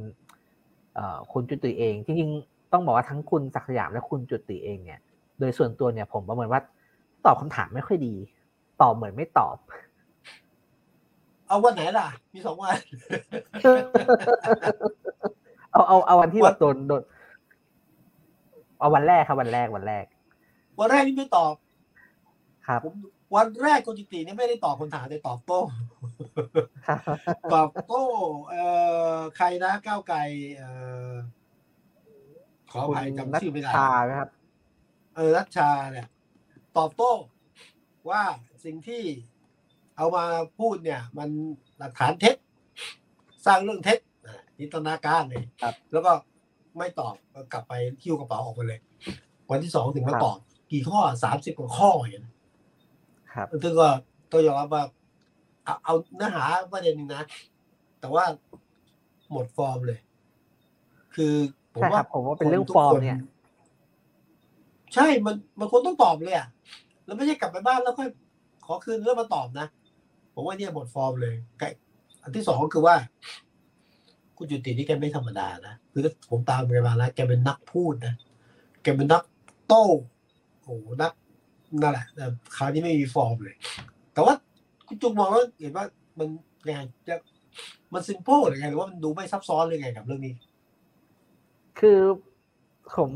[1.32, 5.00] คุณจุติเองจริงๆต้องบอกว่าทั้งคุณศักดิ์สยามและคุณจุติเองเนี่ย
[5.38, 6.60] โดยส่วนตัวเนี่ยผมประเมินว่า
[7.26, 8.14] ตอบคำถามไม่ค่อยดี
[8.80, 9.56] ตอบเหมือนไม่ตอบ
[11.48, 12.78] เอาวันไหนล่ะ มีสองวัน
[15.72, 17.02] เอาเอาเอาวันที่แบบโดนโดน
[18.78, 20.04] เอาวันแรกครับวันแรกวันแรก
[20.80, 21.54] วันแรกนี่ไม่ตอบ
[22.68, 22.80] ครับ
[23.36, 25.60] วันแรกคุณจิตินี่ไม่ได้ตอบคำถามแต่ตอบโต้
[27.54, 28.04] ตอบโต้
[28.48, 28.64] เอ่
[29.14, 30.18] อใครนะก้าวไกล
[30.56, 30.70] เอ่
[31.10, 31.12] อ
[32.70, 34.30] ขออภัยจำชื่อไม่ได้ชาครับ
[35.16, 36.06] เออรัชชาเนี่ย
[36.78, 37.12] ตอบโต้
[38.10, 38.22] ว่า
[38.64, 39.02] สิ่งที่
[39.96, 40.24] เอามา
[40.58, 41.28] พูดเนี่ย มัน
[41.78, 42.36] หลักฐานเท็จ
[43.46, 43.98] สร้างเรื่องเท็จ
[44.58, 45.44] นิตนาการเลย
[45.92, 46.12] แล้วก็
[46.78, 47.14] ไม่ตอบ
[47.52, 48.80] กลับไปคิ้วกระเป๋าออกไปเลย
[49.50, 50.38] วันที่สองถึงมาตอบ
[50.72, 52.32] กี่ข้อสามสิบกว่าข้ออย่างนี้
[53.34, 53.88] ครับซึ่งก็
[54.30, 54.84] ต้องยอมรับว่า
[55.64, 57.22] เอาเอาเนื้อหาประเด็นนึงนะ
[58.00, 58.24] แต่ว่า
[59.30, 59.98] หมดฟอร์มเลย
[61.14, 61.34] คือ
[61.74, 63.18] ผมว่าผมว่าเป็นเรื่องฟอร์มเนี่ย
[64.94, 66.48] ใช่มันมันควรต้องตอบเลยอะ
[67.04, 68.08] แล้วไม่ใช่กลับไปบ้านแล้วค่อย
[68.66, 69.66] ขอคืนแล้วมาตอบนะ
[70.34, 71.34] ผมว่าเนี่ยหมดฟอร์มเลย
[72.22, 72.94] อันที่สองก็คือว่า
[74.36, 78.14] คุณจุตินี่แกไม่ธรรมดานะคือผมตามแกมาแล้วแกเป็นนักพูดนะ
[78.82, 79.22] แกเป็นนัก
[79.68, 79.84] โต้
[80.62, 81.12] โอ้นัก
[81.82, 82.24] นั่นแหละแต่
[82.56, 83.56] คราวนี้ไม่มีฟอร์มเลย
[84.12, 84.34] แต่ว่า
[84.86, 85.84] คุณจุกมองแล้วเห็นว่า
[86.18, 86.28] มัน
[86.68, 87.14] ยังไงจะ
[87.92, 90.34] มันซิมเปิลหรือไงหรือว่ามันดูไม่ซับซ้อนเลยไงกับเรื่องนี้
[91.80, 92.00] คือ
[92.96, 93.10] ผม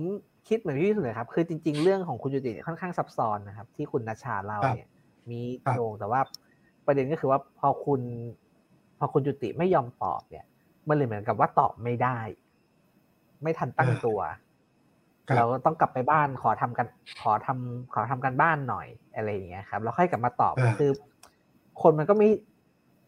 [0.49, 4.89] คิดเหมือนพี่สุดเลยครับ คือจริง ๆ เรื่องของคุณจุติค่อนข้างซับซ้อนนะครับ ที่คุณนัชชาเล่าเนี่ย
[5.31, 5.41] มี
[5.75, 6.21] โยงแต่ว่า
[6.87, 8.01] ประเด็นก็คือว่าพอคุณ
[8.99, 10.45] พอคุณจุติไม่ยอมตอบเนี่ย
[10.89, 12.19] มันเลยเหมือนกับว่าตอบไม่ได้
[13.43, 14.21] ไม่ทันตั้งตัว
[15.37, 16.87] เราต้องกลับไปบ้านขอทำกัน
[17.23, 20.91] ขอทำขอทำกันบ้านหน่อยอะไรอย่างเงี้ยครับ แล้วค่อยกลับมาตอบคือ
[21.83, 22.29] คนมันก็ไม่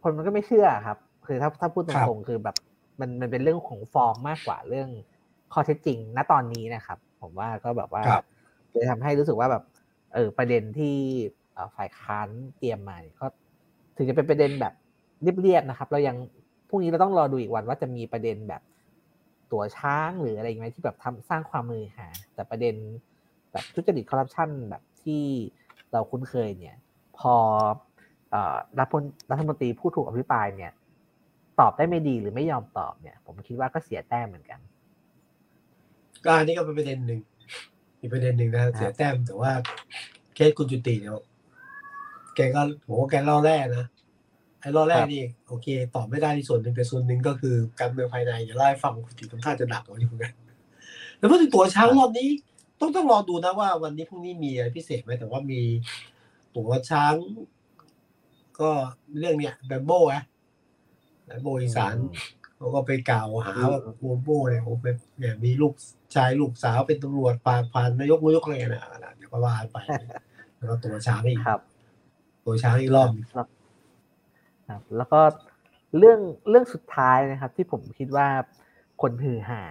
[0.03, 2.57] คนมันก็ไม่เชื่อครับ คือถ้าถ้าพูดตรงๆคือแบบ
[3.01, 4.89] มันมันเป็นเรื่องของฟอร์มมากกว่าเรื่อง
[5.53, 8.03] ข้อเท็จจริงณตอนนี้นะครับ ผมว่าก็แบบว่า
[8.73, 9.65] จะทำให้รู้สึกว่าแบบ
[10.15, 10.97] เออประเด็นที่
[11.77, 13.27] ฝ่ายค้านเตรียมมาก็
[13.97, 14.75] ถึงจะเป็นประเด็นแบบ
[15.23, 16.17] เรียบๆนะครับ เรายัง
[16.69, 18.63] พรุ่งนี้เราต้องรอดูอีกวันว่าจะมีประเด็นแบบ
[19.53, 22.75] ตัวช้างหรืออะไรไหมที่แบบทำสร้างความมือหา แต่ประเด็น
[23.53, 25.23] แบบทุจริตคอร์รัปชันแบบที่
[25.93, 26.77] เราคุ้นเคยเนี่ย
[27.19, 27.35] พอ
[28.79, 28.89] รัฐ
[29.31, 30.73] รัฐมนตรีผู้ถูกอภิปรายเนี่ย
[31.61, 34.61] ตอบได้ไม่ดีหรือไม่ยอมตอบเนี่ย ผมคิดว่าก็เสียแต้มเหมือนกัน
[36.25, 37.21] ก็อันนี้ก็เป็นประเด็นหนึ่ง
[38.01, 39.53] อีกประเด็นหนึ่งนะเสียแต้มแต่ว่า
[40.35, 41.13] เคสคุณจุติเนี่ย
[42.37, 43.85] แกก็โหแกเล่าแร่นะ
[44.61, 50.33] ไอ้เล่าแร่นี่โอเคตอบไม่ได้ในส่วนหนึ่งแต่ส่วนหนึ่งก็คือการเมืองภายในอย่าเล่าให้ฟังคุณจุติทำท่าจะดักเอาอยู่เหมือนกัน
[51.19, 52.29] แล้วพูดถึงตัวช้างรอบนี้
[52.81, 55.61] ต้องต้องรอดูนะว่า วันนี้พรุ่งนี้มีอะไรพิเศษไหมแต่ว่ามี
[56.57, 57.15] ตัวช้าง
[58.61, 58.71] ก็
[59.19, 60.23] เรื่องเนี้ยแบมโบ้อะ
[61.25, 61.95] แบมโบอีสาน
[62.57, 65.75] เขาก็ไปกล่าวหาว่าโูโบ้เนี่ยโอ้เป็นเนี่ยมีลูก
[66.15, 69.77] ชายลูกสาวเป็นตำรวจปากพันนายกนายกอะไรนะเดี๋ยวก็ว่าไป
[70.57, 71.61] แล้วก็ตัวช้างอีกครับ
[72.45, 75.21] ตัวช้างอีกรอบครับ แล้วก็
[75.99, 78.29] เรื่องเรื่องสุดท้ายนะครับ ที่ผมคิดว่า
[79.03, 79.63] คนฮือหา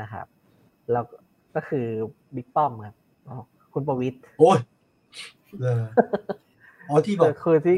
[0.00, 0.26] นะครับ
[0.92, 1.04] แล้ว
[1.54, 1.86] ก็คือ
[2.34, 2.96] บิ๊กป้อมครับ
[3.74, 4.58] คุณประวิตรโอ้ย
[6.88, 7.76] อ๋อที่บอกคือที่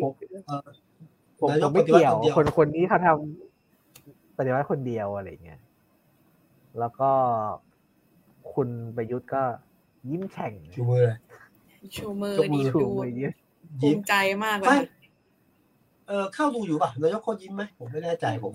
[1.41, 3.54] ผมไม่เกี่ยว คนคนนี้เขาทำ
[4.37, 5.61] ปฏิวัติคนเดียวอะไรเงี้ย
[6.79, 7.11] แล้วก็
[8.53, 9.43] คุณประยุทธ์ก็
[10.11, 11.07] ยิ้มแฉ่งชูมือ
[11.97, 12.87] ชูมือดีดู
[13.81, 14.79] ภูมิใจมากเลย
[16.09, 18.55] เออเข้าดูอยู่ป่ะนายกเขายิ้มไหมผมไม่แน่ใจผม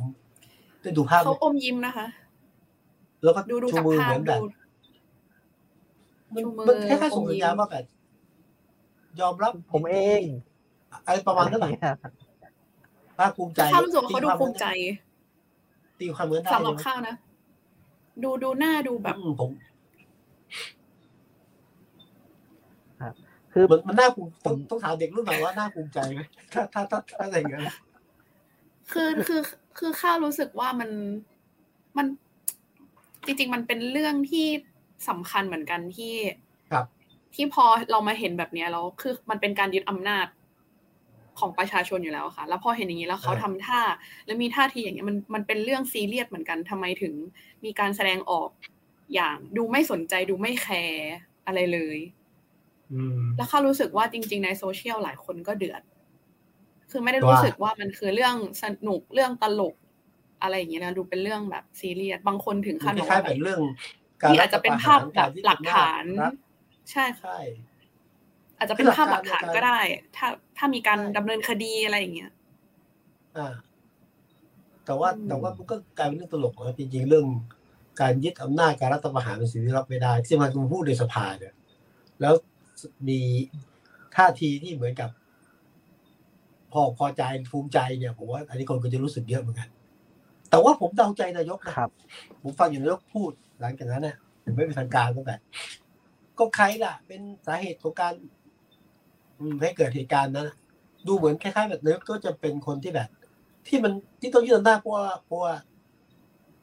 [0.81, 2.07] ได้ดูภาพเขาอมยิ้มนะคะ
[3.23, 4.41] แล้วก็ชูมือเหมือนแบบ
[6.67, 7.83] มันแค่แค่ส่งสัญญาณว่าแบบ
[9.19, 10.21] ยอมรับผมเอง
[11.05, 11.71] อะไรประมาณนั้นแหละ
[13.17, 14.65] ภาคภูมิใจเขารู้สึกเขาดูภูมิใจ
[15.99, 17.15] ตีความเหมือนได้สำหรับข้าวนะ
[18.23, 19.51] ดูดูหน้าดูแบบผม
[23.53, 26.21] คือมันน่าภูมิต้องต้องถามเด็กรุ่นใหม่ว่าน่าภูมิใจไหม
[26.53, 27.63] ถ้าถ้าถ้าถ้าอะไรอย่างเงี้ย
[28.91, 29.41] คือคือ
[29.77, 30.89] คือข้าวรู้สึกว่ามัน
[31.97, 32.07] มัน
[33.25, 34.47] จริง ๆ มันเป็นเรื่องที่
[35.09, 36.15] สำคัญเหมือนกันที่
[36.71, 36.85] ครับ
[37.35, 40.25] ที่พอเรามาเห็นแบบเนี้ยแล้วคือมันเป็นการยึดอำนาจ
[41.39, 43.81] ของประชาชนอยู่แล้วค่ะ แล้วพอเห็นอย่างนี้แล้วเขาทำท่า
[44.25, 47.13] แล้วมีท่าทีอย่างเงี้ยมันมันเป็นเรื่องซีเรียสเหมือนกันทำไมถึง
[47.65, 48.49] มีการแสดงออก
[49.13, 51.09] อย่างดูไม่สนใจดูไม่แคร์
[51.45, 51.97] อะไรเลย
[53.37, 55.81] แล้วเขารู้สึกว่าจริง ๆ ในโซเชียลหลายคนก็เดือด
[56.91, 59.75] คือไม่ได้รู้สึกว่ามันคือเรื่องสนุกเรื่องตลก
[60.41, 63.61] อะไรอย่างเงี้ยนะดูเป็นเรื่องแบบซีเรียสบางคนถึงขั้นว่าแบบเรื่อง
[64.29, 66.03] นี่อาจจะเป็นภาพแบบหลักฐาน
[66.91, 67.37] ใช่ใช่
[68.59, 69.79] อาจจะเป็นภาพหลักฐานก็ได้
[70.17, 72.31] ถ้าถ้ามีการดำเนินคดีอะไรอย่างเงี้ย
[73.37, 73.53] อ่า
[74.85, 77.25] แต่ว่าแต่ว่ามันก็กลายเป็นเรื่องตลกนะจริงๆเรื่อง
[78.01, 81.53] การยึดอำนาจการรัฐประหารเป็นสิ่งที่รับไม่ได้ ที่มันพูดในสภาเนี่ย
[82.21, 82.33] แล้ว
[83.07, 83.19] มี
[84.15, 85.09] ท่าทีที่เหมือนกับ
[86.71, 89.69] พอพอใจภูมิใจเนี่ยผมว่าอันนี้คนก็จะรู้สึกเยอะเหมือนกัน
[90.49, 91.91] แต่ว่าผมเดาใจนายกนะครับ
[92.41, 95.35] ผมฟังอย่างนายกพูดหลังจากนั้นเนี่ยผมไม่เป็นทางการตั้งแต่
[96.39, 98.13] ก็ใครล่ะ เป็นสาเหตุของการ
[99.61, 100.49] ให้เกิดเหตุการณ์นั้น
[101.07, 103.09] ดูเหมือนคล้ายๆแบบนายกก็จะเป็นคนที่แบบ
[103.67, 105.53] ที่มันที่ต้องยืนหน้าเพราะว่าเพราะว่า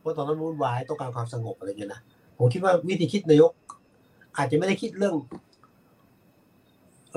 [0.01, 2.01] เพราะตอนนั้นวุ่นวายต้องการความสงบอะไรเงี้ยนะ
[2.39, 3.53] ผมคิดว่าวิธีคิดนายก
[4.37, 5.15] อาจจะไม่ได้คิดเรื่อง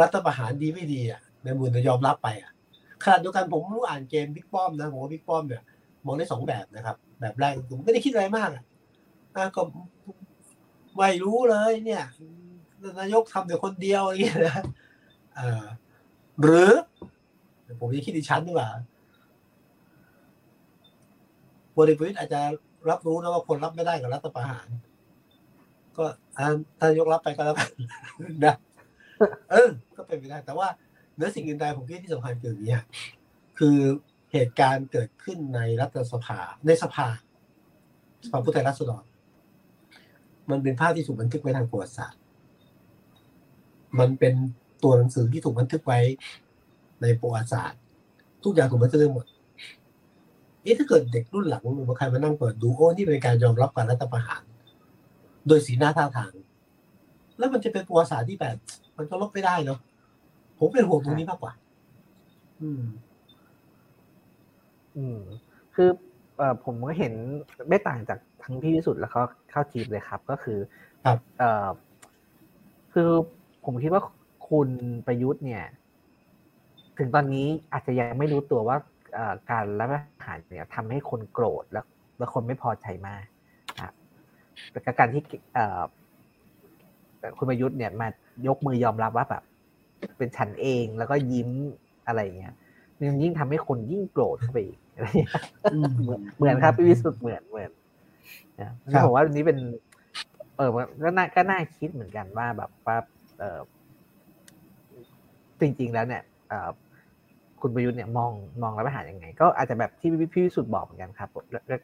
[0.01, 2.51] รัฐประหารดีไม่ดีอะในมูลจะยอมรับไปอะ
[3.03, 5.63] ขณะเดียวกันผมรู้อ่านเกมบิ๊กป้อมนะผมว่าบิ๊กป้อมเนี่ย
[6.05, 8.63] มองได้สองแบบนะครับ แบบแรกผมไม่ได้คิดอะไรมากอะ
[9.55, 9.61] ก็
[10.97, 12.03] ไม่รู้เลย เนี่ย
[12.99, 14.63] นายกทำแต่คนเดียวอะไรเงี้ยนะ
[16.41, 16.71] หรือ
[17.79, 18.69] ผมจะคิดดิฉันดีกว่า
[21.77, 22.41] บริวิตอาจจะ
[22.89, 24.67] รับรู้นะว่าคนรับไม่ได้กับรัฐประหาร
[25.97, 26.05] ก็
[26.79, 27.69] ถ้ายกรับไปก็แล้วกัน
[28.45, 28.55] นะ
[29.51, 30.67] เออ ก็เป็นไปได้ แต่ว่า
[31.15, 32.79] เนื้อสิ่งอื่นใดผมคิดที่สำคัญคืออย่างนี้
[33.59, 33.77] คือ
[34.33, 37.07] เหตุการณ์เกิดขึ้นในรัฐสภาในสภา
[38.25, 39.03] สภาผู้แทนราษฎร
[40.51, 42.21] มันเป็นภาพที่ถูกบันทึกไว้ทางประวัติศาสตร์
[43.99, 44.33] มันเป็น
[44.83, 45.99] ตัวหนังสือที่ถูกบันทึกไว้
[47.01, 47.79] ในประวัติศาสตร์
[48.43, 49.25] ทุกอย่างถูกบันทึกหมด
[50.63, 54.43] เอ๊ะถ้าเกิดเด็กรุ่นหลังหรือว่าใครมานั่งเปิดดูโอ้นี่เป็นการยอมรับการรัฐประหาร
[55.47, 56.33] โดยสีหน้าท่าทาง
[57.37, 58.57] แล้วมันจะเป็นประวัติศาสตร์ที่แบบ
[58.97, 59.79] มันก็ลบไม่ได้เนาะ
[60.57, 61.53] ผมเป็นห่วงตรงนี้มากกว่า
[62.61, 62.83] อืม
[64.97, 65.19] อืม
[65.75, 65.89] คือ
[66.37, 67.13] เอ่อผมก็เห็น
[67.69, 70.57] ไม่ต่างจากทั้งพี่วิสุทธ์แล้วก็เข้าจีบเลยครับ ก็คือ
[71.05, 71.67] ครับเอ่อ
[72.93, 73.09] คือ
[73.65, 74.03] ผมคิดว่า
[74.49, 74.69] คุณ
[75.07, 75.63] ประยุทธ์เนี่ย
[76.97, 78.77] ถึงตอนนี้อาจจะยังไม่รู้ตัวว่า
[79.51, 81.85] การรับอาหารเนี่ยทำให้คนโกรธแล้ว
[82.17, 83.23] แล้วคนไม่พอใจมาก
[83.81, 83.93] ครับ
[84.71, 85.21] แต่การที่
[87.37, 88.07] คุณประยุทธ์เนี่ยมา
[88.47, 89.43] ยกมือยอมรับว่าแบบ
[90.17, 91.49] เป็นฉันเองแล้วก็ยิ้ม
[92.07, 92.53] อะไรเงี้ย
[92.97, 95.33] มันยิ่งทำให้คนยิ่งโกรธเข้าไปอีกอะไรเงี้ย
[96.03, 97.71] เหมือนเหมือนครับพี่วิสุทธ์เหมือนเหมือน
[98.61, 98.71] นะ
[99.05, 99.57] ผมว่าอันนี้เป็น
[100.57, 100.69] เออ
[101.03, 102.97] ก็น่าก็น่าคิดเหมือนกันว่าแบบว่า
[103.39, 103.59] เออ
[105.61, 106.23] จริง ๆ แล้วเนี่ย
[107.61, 111.29] คุณประยุทธ์เนี่ยมองมองรับอาหารยังไง ก็อาจจะแบบที่พี่วิสุทธ์บอกเหมือนกันครับ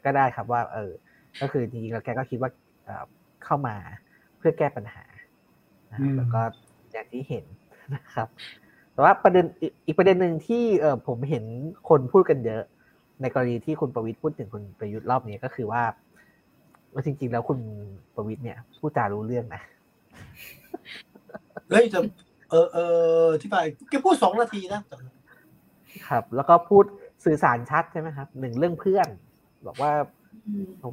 [0.04, 0.92] ก็ได้ครับว่า เออ
[1.40, 2.50] ก็คือจริงๆแล้วแกก็คิดว่า
[3.44, 3.76] เข้ามา
[4.38, 5.04] เพื่อแก้ปัญหา
[6.16, 6.40] แล้วก็
[6.92, 7.44] อย่างที่เห็น
[7.94, 8.28] นะครับ
[8.92, 9.44] แต่ว่าประเด็น
[9.86, 11.44] อีกประเด็นหนึ่งที่เออผมเห็น
[11.88, 12.62] คนพูดกันเยอะ
[13.20, 15.82] ในกรณีที่คุณประวิทย์พูดถึงคุณประยุทธ์รอบนี้ก็คือว่า
[16.92, 17.58] ว่าจริง ๆ แล้วคุณ
[18.14, 19.62] ประวิทย์เนี่ยพูดจารู้เรื่องนะ
[21.68, 22.00] เฮ้ยจะ
[22.50, 22.78] เออเอ
[23.24, 23.56] อที่ไป
[23.90, 24.82] แกพูดสองนาทีนะ
[26.08, 26.84] ครับ แล้วก็พูด
[27.24, 29.08] สื่อสารชัดใช่ไหมครับหนึ่งเรื่องเพื่อน
[29.66, 29.92] บอกว่า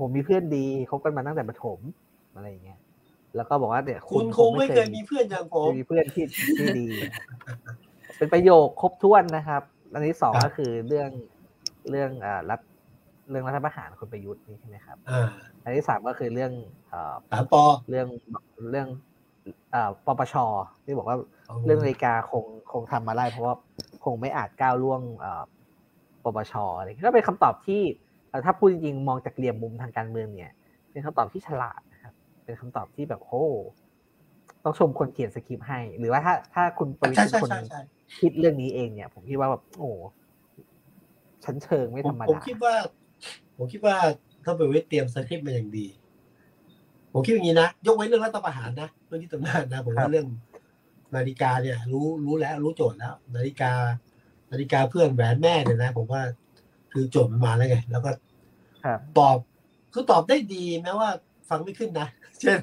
[0.02, 1.80] ผมมีเพื่อนดีคบกันมาตั้งแต่ประถม
[2.36, 2.80] อะไรอย่างเงี้ย
[3.36, 6.26] แล้วก็บอกว่าเนี่ยคุณคงไม่เคยมีเพื่อนอย่างผมมีเพื่อนที่
[6.58, 6.88] ที่ดี
[8.18, 9.62] เป็นประโยคครบถ้วนนะครับ
[9.94, 11.10] อันนี้สองก็คือเรื่อง
[11.90, 12.60] เรื่องอ่ารัฐ
[13.30, 14.98] เรื่องรัฐประหารคนประยุทธ์นี่ใช่ไหมครับ
[15.64, 16.52] อันที่สามก็คือเรื่อง
[17.32, 18.08] สามปอเรื่อง
[18.72, 18.88] เรื่อง
[20.06, 20.36] ปปช
[20.86, 21.18] ที่บอกว่า
[21.66, 23.56] เรื่องนาฬิกาคงคงทำมาได้เพราะว่า
[24.04, 25.02] คงไม่อาจก้าวล่วง
[26.24, 27.82] ปปชอะไรก็เป็นคำตอบที่
[28.46, 30.52] ถ้าพูดจริงๆมองจากเหลี่ยมมุมทางการเมืองเนี่ย
[30.92, 31.82] เป็นคำตอบที่ฉลาด
[32.46, 33.46] เป็นคำตอบที่แบบโอ้
[34.64, 37.52] ต้องชมคนเขียนสคริปต์ให้ หรือว่าถ้าถ้าคุณประวิตรเป็นคน
[38.20, 39.90] คิดเรื่องนี้เองเนี่ย ผมคิดว่าแบบโอ้
[41.44, 42.74] ชั้นเชิงไม่ธรรมดาผมคิดว่า
[43.58, 43.96] ผมคิดว่า
[44.44, 45.88] ถ้าประวิตรเตรียมสคริปต์มาอย่างดี
[47.14, 50.28] ผมคิดอย่างนี้นะ ยกไว้เรื่องรัฐประหารนะเรื่องที่ตำนานนะผมว่าเรื่อง
[51.16, 53.72] นาฬิกาเนี่ย รู้รู้แล้วรู้โจทย์แล้ว นาฬิกา
[54.52, 56.22] นาฬิกาเพื่อนแหวนแม่เนี่ยนะผมว่า
[56.92, 58.12] คือโจทย์มันมาแล้วไงแล้วก็
[59.18, 59.38] ตอบ
[59.94, 61.10] คือตอบได้ดีแม้ว่า
[61.50, 62.08] ฟังไม่ขึ้นนะ
[62.40, 62.60] เช่น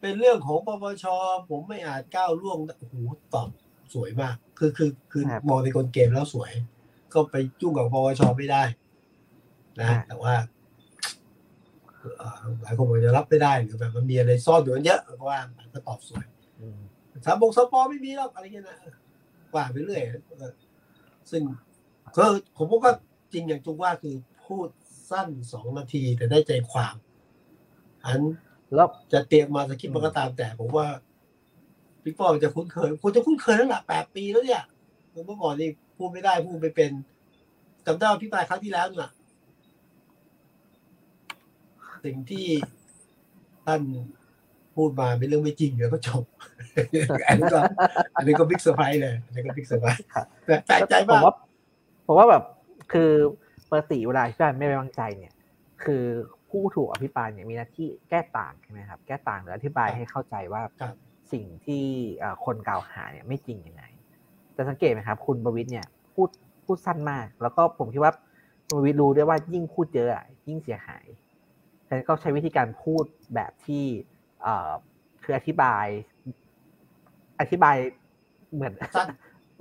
[0.00, 1.04] เป็นเรื่องของปปช
[1.48, 2.94] ผมไม่อาจก้าวล่วงโอ้โห
[3.34, 3.48] ตอบ
[3.94, 6.52] สวยมาก คือคือคือมองในกลเกมแล้วสวย
[7.12, 8.62] ก็ไปจุ้งกับปปชไม่ได้
[9.80, 10.34] นะแต่ว่า
[12.62, 15.38] หลายคนอาจจะรับไม่ได้หรือแบบมันมีอะไรซ่อนอยู่เยอะเพราะว่า
[15.74, 16.24] ก็ตอบสวย
[17.26, 18.76] สามบงสปอไม่มีหรอกอะไรเงี้ยนะ
[19.54, 20.02] ว่าไปเรื่อย
[21.30, 21.42] ซึ่ง
[22.16, 22.24] ก็
[22.56, 22.90] ผมก็
[23.32, 24.14] จริงอย่างจุงว่าคือ
[24.46, 24.68] พูด
[25.10, 26.94] สั้นสองนาทีแต่ได้ใจความ
[28.04, 28.22] อัน
[28.74, 30.86] แล้วจะเตรียมมาสคริปต์มันก็ตามแต่ผมว่า
[32.02, 34.62] พี่ป้อจะคุ้นเคยคุณจะคุ้นเคยตั้งแต่แปดปีแล้วเนี่ย
[35.26, 36.90] เมื่อก่อนนี่พูดไม่ได้พูดไม่เป็น
[37.86, 39.10] จำได้พี่ปลายครั้งที่แล้วน่ะ
[42.04, 42.46] สิ่งที่
[43.66, 43.82] ท่าน
[44.76, 46.24] พูดมาเป็นเรื่องไม่จริงเดี๋ยวก็จบ
[47.26, 47.60] อันนี้ก็
[48.16, 50.04] อันนี้ก็ big surprise เลยอันนี้ก็ big surprise
[50.46, 51.34] แต่แปลกใจมาก
[52.06, 52.42] ผมว่าแบบ
[52.92, 53.10] คือ
[53.70, 55.32] ปกติเวลาอภิปรายไม่ไว้วางใจเนี่ย
[55.84, 56.04] คือ
[56.50, 60.62] ผู้ถูกอภิปรายเนี่ยมีหน้าที่แก้ต่างใช่ไหมครับ แก้ต่างหรืออธิบายให้เข้าใจว่า
[61.32, 61.84] สิ่งที่
[62.44, 63.84] คนกล่าวหาเนี่ยไม่จริงยังไง
[64.54, 66.28] แต่สังเกตไหมครับ คุณประวิทย์เนี่ยพูด
[66.64, 68.12] พูดสั้นมาก แล้วก็ผมคิดว่า
[68.66, 70.08] คุณประวิทย์รู้ด้วยว่ายิ่งพูดเยอะ
[70.48, 71.04] ยิ่งเสียหาย
[71.88, 73.84] ฉะนั้นก็ใช้วิธีการพูดแบบที่
[75.22, 75.86] คืออธิบาย
[77.40, 77.76] อธิบาย
[78.54, 78.74] เหมือน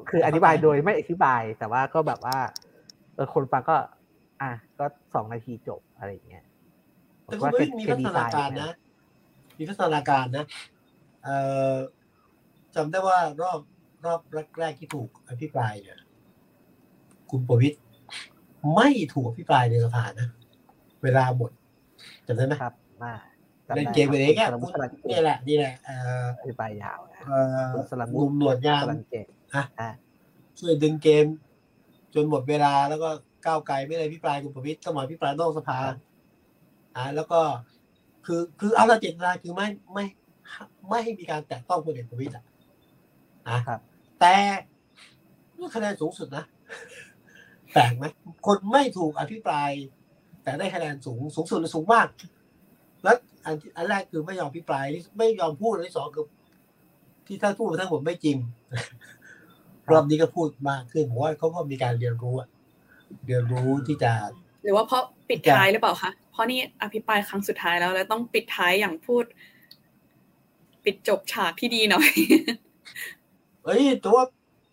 [0.09, 2.37] คืออธิบายโดยไม่อธิบาย แต่ว่าก็แบบว่า
[3.15, 3.77] เออคนฟังก็
[4.41, 6.45] อะก็สองนาทีจบอะไรอย่างเงี้ย
[7.23, 8.71] แต่คุณไม่มีพัฒนาการนะ
[9.57, 10.45] มีพัฒนาการนะ
[11.23, 11.37] เอ่
[11.71, 11.75] อ
[12.75, 13.59] จำได้ว่ารอบ
[14.05, 14.19] รอบ
[14.59, 15.99] แรกที่ถูกอภิปรายเนี่ย
[17.31, 17.77] คุณประวิตร
[18.75, 20.27] ไม่ถูกอภิปรายในสภานะ
[21.03, 21.51] เวลาหมด
[22.27, 23.13] จำได้ไหมครับมา
[23.75, 24.49] เล่นเกมไปเองเนี่ย
[25.09, 27.39] นี่แหละนี่แหละเอ่ออภิปรายยาวเอ่
[27.71, 28.83] อสลับมุมหนวดยาว
[29.55, 29.63] ฮะ
[30.59, 31.25] ช่วยดึงเกม
[32.15, 33.09] จนหมดเวลาแล้วก็
[33.45, 35.77] ก้าวไกลไม่ได้พิปรายคุณประวิตรก็มาพิปรายนอกสภา
[36.95, 37.39] อ่าแล้วก็
[38.25, 40.05] คือคือเอาละเจตนาคือไม่ไม่
[40.89, 42.43] ไม่ให้มีการแตะต้องพลเอกประวิตรอะ
[44.19, 44.35] แต่
[45.57, 46.43] นี่คะแนนสูงสุดนะ
[47.73, 48.05] แปลกไหม
[48.45, 49.71] คนไม่ถูกอภิปราย
[50.47, 52.07] แต่ได้คะแนนสูงสูงสุดสูงมาก
[53.03, 54.85] แล้วอันอันแรกคือไม่ยอมพิปราย
[55.17, 56.25] ไม่ยอมพูดอันที่สองคือ
[57.27, 58.37] ที่ท่านพูดทั้งหมดไม่จริง
[59.89, 62.35] รอบนี้ก็พูดมากขึ้นผมว่าเขาก็มีการเรียนรู้
[63.25, 64.11] เรียนรู้ที่จะ
[64.63, 69.25] หรือว่าเพราะปิดท้ายหรือเปล่าคะเพราะนี่อภิปรายครั้งสุดท้ายแล้ว แล้วต้องปิดท้ายอย่างพูด
[70.85, 72.09] ปิดจบฉากที่ดีหน่อย
[73.65, 74.23] เอ้ยแต่ว่า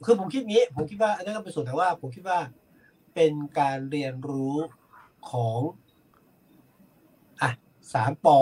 [0.05, 2.39] คือผมคิดงี้ ผมคิดว่าอันนั้นก็เป็นส่วนแต่ว่า ผมคิดว่า
[3.15, 4.55] เป็นการเรียนรู้
[5.31, 5.61] ของ
[7.43, 7.51] อะ
[7.95, 8.39] สามปอ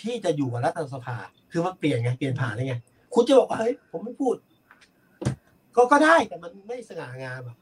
[0.00, 1.16] ที่จะอยู่กับรัฐสภา
[1.50, 2.74] คือมันเปลี่ยนไงเปลี่ยนผ่านได้ไง
[3.14, 4.36] คุณจะบอกว่าเฮ้ยผมไม่พูด
[5.76, 7.56] ก็ก็ได้แต่มันไม่สง่างามอะ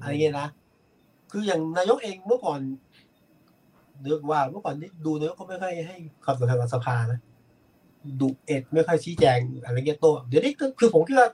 [0.00, 0.48] อะไรเงี้ยนะ
[1.32, 2.60] คืออย่างนายกเองเมื่อก่อน
[4.00, 7.20] เนือกว่าเมื่อก่อนนี่ดูนายกก็ไม่ค่อยให้ความสำคัญกับสภานะ
[8.20, 11.28] ดุเอ็ดไม่ค่อยชี้แจงอะไรเงี้ยโตเดี๋ยวนี้ก็คือผมคิดว่า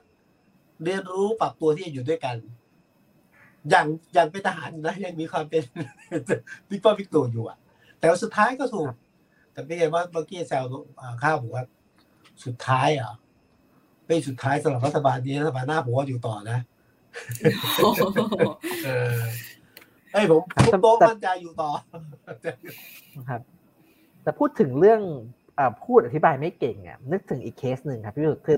[0.83, 2.35] เรียนรู้ปรับตัวที่จะอยู่ด้วยกัน
[3.69, 5.63] อย่างอย่างเป็นทหารนะยังมีความเป็น
[6.69, 7.57] บิ๊กป้อบิ๊กตัวอยู่อะ
[7.99, 8.91] แต่สุดท้ายก็ถูก
[9.51, 10.63] แต่ไม่ใช่ว่าเมื่อกี้แซว
[11.23, 11.65] ข้าวบอกว่า
[12.45, 13.13] สุดท้ายอะ
[14.05, 16.59] ไม่สุดท้ายสำหรับรัฐบาลนี้รัฐบาลหน้าผมว่าอยู่ต่อนะ
[18.85, 19.19] เออ
[20.11, 21.69] ไอ้ผมผมโตมั่นใจอยู่ต่อ
[23.29, 23.41] ครับ
[24.23, 25.01] แต่พูดถึงเรื่อง
[25.83, 28.57] พูดอธิบายไม่เก่งอะนึกถึงอีกเคสหนึ่งครับพี่สุดคือ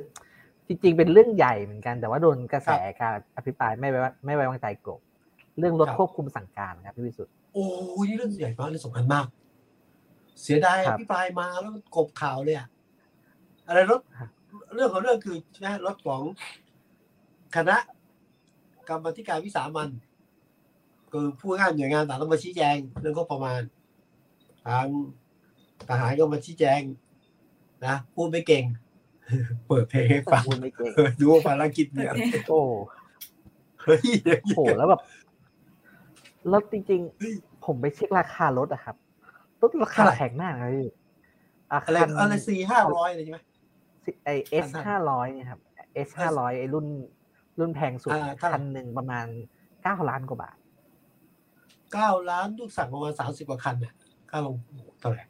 [0.68, 2.70] จริงๆ เป็นเรื่องใหญ่เหมือนกัน แต่ว่าโดนกระแส
[3.02, 5.00] การอภิปรายไม่ไว้ไม่ไว้วางใจกบ
[5.60, 7.66] เรื่องรถควบคุมสั่งการครับพี่วิสุทธ์โอ้
[8.02, 9.26] ยนี่เรื่องใหญ่มากเรื่องสำคัญมาก
[10.42, 12.68] เสียดายอภิปรายมาแล้วกบข่าวเลยอะ
[13.68, 14.02] อะไรรถ
[14.76, 16.22] เรื่องของเรื่องคือนะรถของ
[17.56, 17.78] คณะ
[18.90, 19.90] กรรมธิการวิสามัน
[21.12, 23.62] คือผู้งานหน่วยงานต่างต้องมาชี้แจงเรื่องก็ประมาณ
[24.68, 24.88] ทาง
[25.90, 26.82] ทหารก็มาชี้แจง
[27.86, 28.66] นะพูดไม่เก่ง
[29.68, 30.44] เปิดเพลงให้ฟัง
[31.20, 32.12] ดูว่าภารกิจเนี่ย
[32.50, 32.62] โอ้
[33.82, 34.02] เฮ้ย
[34.56, 35.02] โหแล้วแบบ
[36.50, 38.96] แล้วจริงๆ ผมไปเช็คราคารถอะครับ
[39.62, 40.74] รถราคาแพงมากเลย
[41.72, 43.40] อะไรอะไรสี่ห้าร้อยเลยใช่ไหม
[44.26, 45.60] ไอเอสห้าร้อยเนี่ยครับ
[45.94, 46.88] เอสห้าร้อยไอรุ่น
[47.60, 48.12] รุ่นแพงสุด
[48.52, 49.26] คันหนึ่งประมาณ
[49.84, 50.58] เก้าล้านกว่าบาท
[51.94, 53.94] เก้าล้านลูกสั่งประมาณสามสิบกว่าคันเนี่ย
[54.30, 54.56] เก้าลง
[55.00, 55.24] เท่าไหร่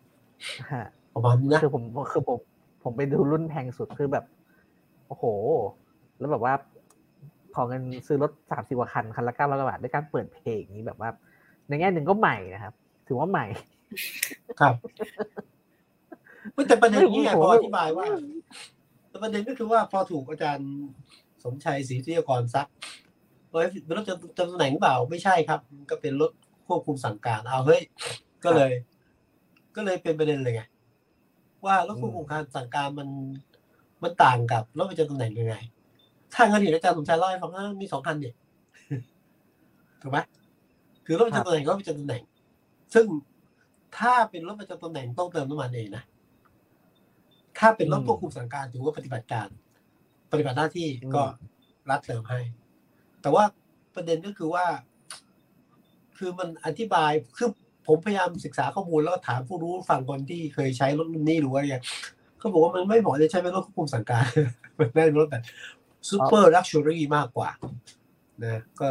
[1.13, 2.39] ประมาณนี้นะคือผมคือผม
[2.83, 4.25] ผมไปดูรุ่นแพงสุดคือแบบ
[5.07, 5.23] โอ้โห
[6.19, 6.53] แล้วแบบว่า
[7.55, 11.09] ขอเงินซื้อรถสามสิบกว่าคัน คันละเก้าร้อยบาทด้วยการเปิดเพลงนี้แบบว่า
[11.67, 12.73] ในแง่หนึ่งก็ใหม่นะครับ
[13.07, 13.45] ถือว่าใหม่
[14.59, 14.75] ครับ
[16.67, 18.05] แต่ประเด็นนี้ไงพออธิบายว่า
[19.09, 20.71] แต่ประเด็นก็คือว่าพอถูกอาจารย์
[21.43, 22.67] สมชัยศรีทิยกรซัก
[23.51, 25.59] ว่าเป็นรถจำตำแหน่งหรือเปล่าไม่ใช่ครับ
[25.89, 26.31] ก็เป็นรถ
[26.67, 27.81] ควบคุมสั่งการเอาเฮ้ย
[28.43, 28.71] ก็เลย
[29.75, 30.61] ก็เลยเป็นประเด็นเลยไง
[31.65, 33.09] ว่ารถควบคุมการสั่งการมัน
[34.03, 35.55] มันต่างกับรถประจำตำแหน่งยังไง
[36.33, 38.35] ถ้างั้นเห็นอาจารย์สมชายเล่าให้ฟังว่ามีสองคันเนี่ย
[40.01, 40.17] ถูกไหม
[41.05, 42.23] คือรถประจำตำแหน่งรถประจำตำแหน่ง
[42.93, 43.05] ซึ่ง
[43.97, 46.03] ถ้าเป็นรถประจำตำแหน่งต้องเติมน้ำมันเองนะ
[47.59, 49.47] ถ้าเป็นรถควบคุมสั่งการถือว่าปฏิบัติการ
[50.31, 51.23] ปฏิบัติหน้าที่ก็
[51.89, 52.39] รัดเติมให้
[53.21, 53.43] แต่ว่า
[53.95, 54.65] ประเด็นก็คือว่า
[56.17, 57.49] คือมันอธิบายคือ
[57.87, 61.77] ผมพยายามศึกษาข้อมูลแล้วถามผู้รู้ฝั่งคนที่เคยใช้รถรุ่นนี้หรือว่าอะไร
[62.39, 64.25] เขาบอกว่ามันไม่เหมาะจะใช้เป็นรถควบคุมสั่งการ
[64.79, 65.43] มันได้รถแบบ
[66.09, 67.49] super luxuryวรี่มากกว่า
[68.43, 68.89] นะก็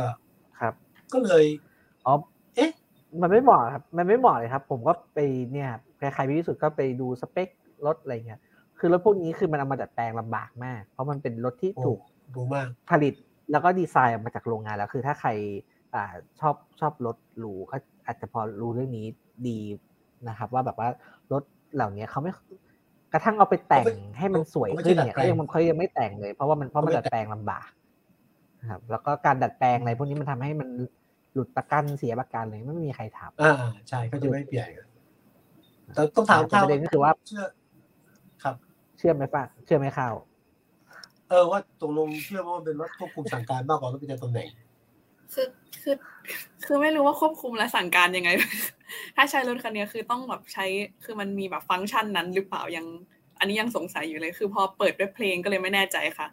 [0.61, 0.75] ครับ
[1.13, 1.45] ก็เลย
[2.07, 2.15] อ๋อ
[2.57, 2.71] เอ๊ะ
[3.23, 5.19] มันไม่เหมาะครับ มันไม่เหมาะเลยครับ ผมก็ไป
[5.53, 7.49] เนี่ยใครๆที่สุดก็ไปดูสเปค
[7.87, 8.41] รถอะไรเงี้ย
[8.79, 12.01] คือรถพวกนี้คือมันเอามาดัดแปลงลำบากมาก เพราะมันเป็นรถที่ถูก
[12.35, 13.15] ดูมากผลิต
[13.51, 15.31] แล้วก็ดีไซน์ออกมาจากโรงงานแล้วคือถ้าใคร
[15.97, 16.07] อ่า
[16.41, 19.07] ชอบชอบรถหรูก็อาจจะพอรู้เรื่องนี้
[19.49, 19.59] ดี
[20.29, 20.89] นะครับ ว่าแบบว่า
[21.33, 21.43] รถ
[21.75, 22.33] เหล่านี้เขาไม่
[23.13, 23.87] กระทั่งเอาไปแต่ง
[24.19, 27.69] ให้มันสวยขึ้นเนี่ยเขายังมันเขายังไม่แต่งเลย เพราะว่ามันเพราะมันดัดแปลงลำบาก
[28.61, 30.69] นะครับ แล้วก็การดัดแปลงอะไรพวกนี้มันทำให้มัน
[31.33, 33.55] หลุดประกันเสียประกันเลยไม่มีใครทำอ่า
[33.89, 34.69] ใช่เขาจะไม่เปลี่ยน
[35.95, 37.45] แต่ต้องถามข้าวประเด็นก็คือว่าเชื่อ
[38.43, 38.55] ครับ
[38.99, 40.15] เชื่อไหมป้าเชื่อไหมข้าว
[41.29, 44.49] เออว่าตกลงเชื่อว่ามันเป็นรถควบคุมสั่งการมากกว่ารถประจำตำแหน่ง
[45.35, 45.47] คือ
[45.83, 45.95] คือ
[46.67, 48.31] คือไม่รู้ว่าควบคุมและสั่งการยังไง
[49.17, 50.67] ถ้าใช้รถคันนี้คือต้องแบบใช้
[51.05, 52.87] คือมันมีแบบฟังก์ชันนั้นหรือเปล่ายัง
[53.39, 56.27] อันนี้ยังสงสัยอยู่เลย คือพอเปิดด้วยเพลงก็เลยไม่แน่ใจค่ะ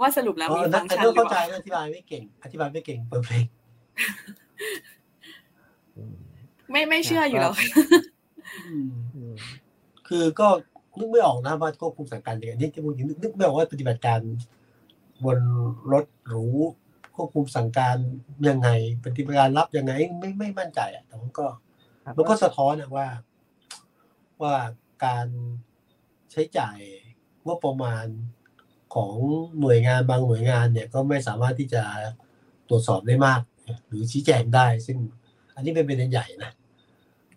[0.00, 3.44] ว่าสรุปแล้วมีฟังก์ชันหรือเปล่าเข้าใจอธิบายไม่เก่ง อธิบายไม่เก่งเปิดเพลง
[6.70, 7.54] ไม่ไม่เชื่ออยู่แล้ว
[10.08, 10.48] คือก็
[10.98, 14.20] นึกไม่ออกนะว่าควบคุมสั่งการอย่างนี้ที่พูดถึงนึกไม่ออกว่าปฏิบัติการ
[15.24, 15.38] บน
[15.92, 16.46] รถหรู
[17.16, 17.96] ควบคุมสั่งการ
[18.48, 18.68] ยังไง
[19.04, 21.46] ปฏิบัติการรับยังไงไม่ไม่มั่นใจอะแต่มันก็
[22.16, 23.08] มันก็สะท้อนนะว่า
[24.42, 24.54] ว่า
[25.04, 25.26] การ
[26.30, 26.78] ใช้จ่าย
[27.46, 28.06] ว่าประมาณ
[28.94, 29.14] ของ
[29.60, 31.82] หน่วยงานบางหน่วยงานเนี่ยก็ไม่สามารถที่จะ
[32.68, 33.40] ตรวจสอบได้มาก
[33.86, 34.98] หรือชี้แจงได้ ซึ่ง
[35.54, 36.52] อันนี้เป็นประเด็นใหญ่นะ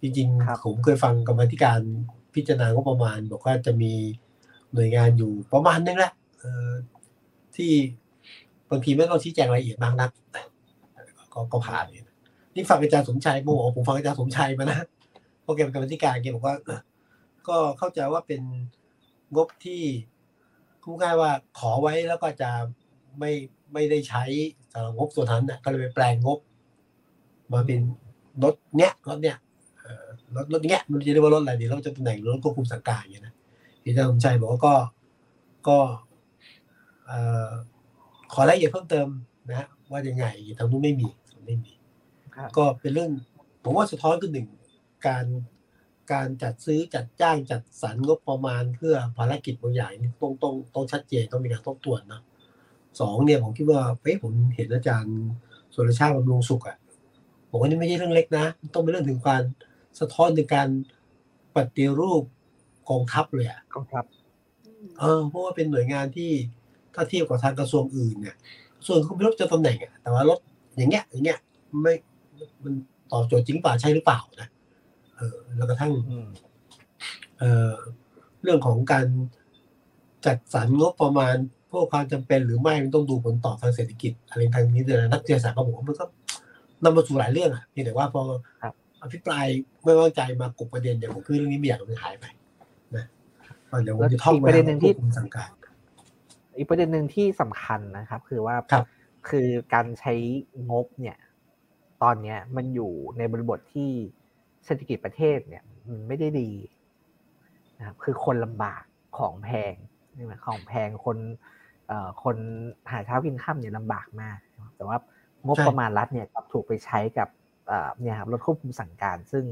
[0.02, 1.80] จริงๆผมเคยฟังกรรมธิการ
[2.36, 3.94] พิจารณาก็ประมาณ บอกว่าจะมี
[4.74, 6.14] หน่วยงานอยู่ประมาณนึงแหละ
[7.56, 7.72] ที่
[8.74, 10.10] บางทีไม่ต้องชี้แจงรายละเอียดมากนัก
[11.54, 11.86] ก็ผ่าน
[12.56, 14.78] นี่ฟังอาจารย์สมชัยโมโหผมฟังอาจารย์สมชัยมานะ
[15.42, 16.56] เพราะแกเป็นกรรมธิการแกบอกว่า
[17.48, 18.42] ก็เข้าใจว่าเป็น
[19.36, 19.82] งบที่
[20.84, 22.50] คูดง่ายว่าขอไว้แล้วก็จะ
[23.20, 23.32] ไม่
[23.74, 24.24] ไม่ได้ใช้
[24.74, 26.40] สำหรับงบส่วนนั้นนะก็เลยไปแปลงงบ
[27.54, 27.82] มาเป็น
[28.44, 29.38] รถเนี้ยรถเนี้ย
[30.36, 33.34] รถรถเนี้ยมันจะเรียกว่ารถอะไรดีเราจะตำแหน่งรถควบคุมสังกัดอย่างเงี้ยนะ
[33.82, 34.76] อาจารย์สมชัยบอกว่าก็
[35.68, 35.78] ก็
[38.34, 39.08] ขอรายละเอียดเพิ่มเติม
[39.50, 40.26] นะ ว่ายังไง
[40.58, 41.08] ทางนู้นไม่มี
[41.46, 41.74] ไม่มี
[42.58, 43.12] ก็เป็นเรื่อง
[43.64, 44.48] ผมว่าสะท้อนคือหนึ่ง
[45.08, 45.26] การ
[46.14, 52.22] การจัดซื้อจัดจ้างจัดสรรงบประมาณเพื่อภารกิจบางอย่างต้องต้องต้องชัดเจนต้องมีการต้องตรวจนะ
[53.00, 55.18] สองเนี่ยผมคิดว่าเฮ้ยผมเห็นอาจารย์
[55.74, 56.78] สุรชาติบำรุงสุขอะ
[57.50, 59.44] บอกว่านี่ไม่ใช่เรื่องเล็กนะ ต้องเป็นเรื่องถึงการ
[60.00, 60.70] สะท้อนถึงการ
[61.56, 62.24] ปฏิรูป
[62.90, 64.04] กองทัพเลยอะกองทัพ
[65.00, 66.32] เออเพราะว่าเป็นหน่วยงานที่
[66.96, 68.36] ถ้าเทียบกับทางกระทรวงอื่นเนี่ย
[68.88, 70.40] ส่วนคุณไม่รู้จะตำแหน่งอะแต่ว่ารถ
[70.78, 71.40] อย่างเงี้ยอย่างเงี้ย
[71.82, 71.94] ไม่
[72.64, 72.74] มัน
[73.12, 74.48] ตอบโจทย์จริงป่าใช่หรือเปล่านะ
[75.16, 75.92] เออแล้วกระทั่ง
[77.40, 77.74] เออ
[78.44, 79.06] เรื่องของการ
[80.26, 81.36] จัดสรรงบประมาณ
[81.72, 86.06] พวกความจำเป็นหรือไม่มันต้องดูผลตอบทางเศรษฐกิจอะไรทางนี้เลยนักวิทยาศาสตร์ก็บอกว่ามันก็
[86.84, 88.22] นำมาสู่หลายเรื่องอะเพียงแต่ว่าพอ
[89.02, 89.46] อภิปราย
[89.84, 92.26] ไม่วางใจมากบประเด็นอย่างผมคือเรื่องนี้ไม่อยากมันหายไป
[92.96, 93.06] นะ
[93.84, 95.50] เดี๋ยวผมจะท่องประเด็นหนึ่งที่สังกัด
[96.58, 98.56] อีกประเด็นหนึ่งที่สำคัญนะครับ คือว่า
[99.30, 100.14] คือการใช้
[100.72, 101.18] งบเนี่ย
[102.04, 103.90] ตอนเนี้ยมันอยู่ในบริบทที่
[104.66, 106.52] เศรษฐกิจประเทศเนี่ย มันไม่ได้ดี
[107.80, 108.84] นะครับคือคนลำบาก
[109.18, 109.74] ของแพง
[110.16, 111.18] นี่หมของแพงคน
[111.88, 112.38] เอ่อคน
[112.92, 114.38] หาเช้ากินข้ามเนี่ยลำบากมาก
[114.76, 114.98] แต่ว่า
[115.46, 117.30] งบประมาณรัฐเนี่ยกลับถูกไปใช้กับ
[118.02, 119.46] เนี่ยครับรถควบคุมสั่งการ ซึ่ง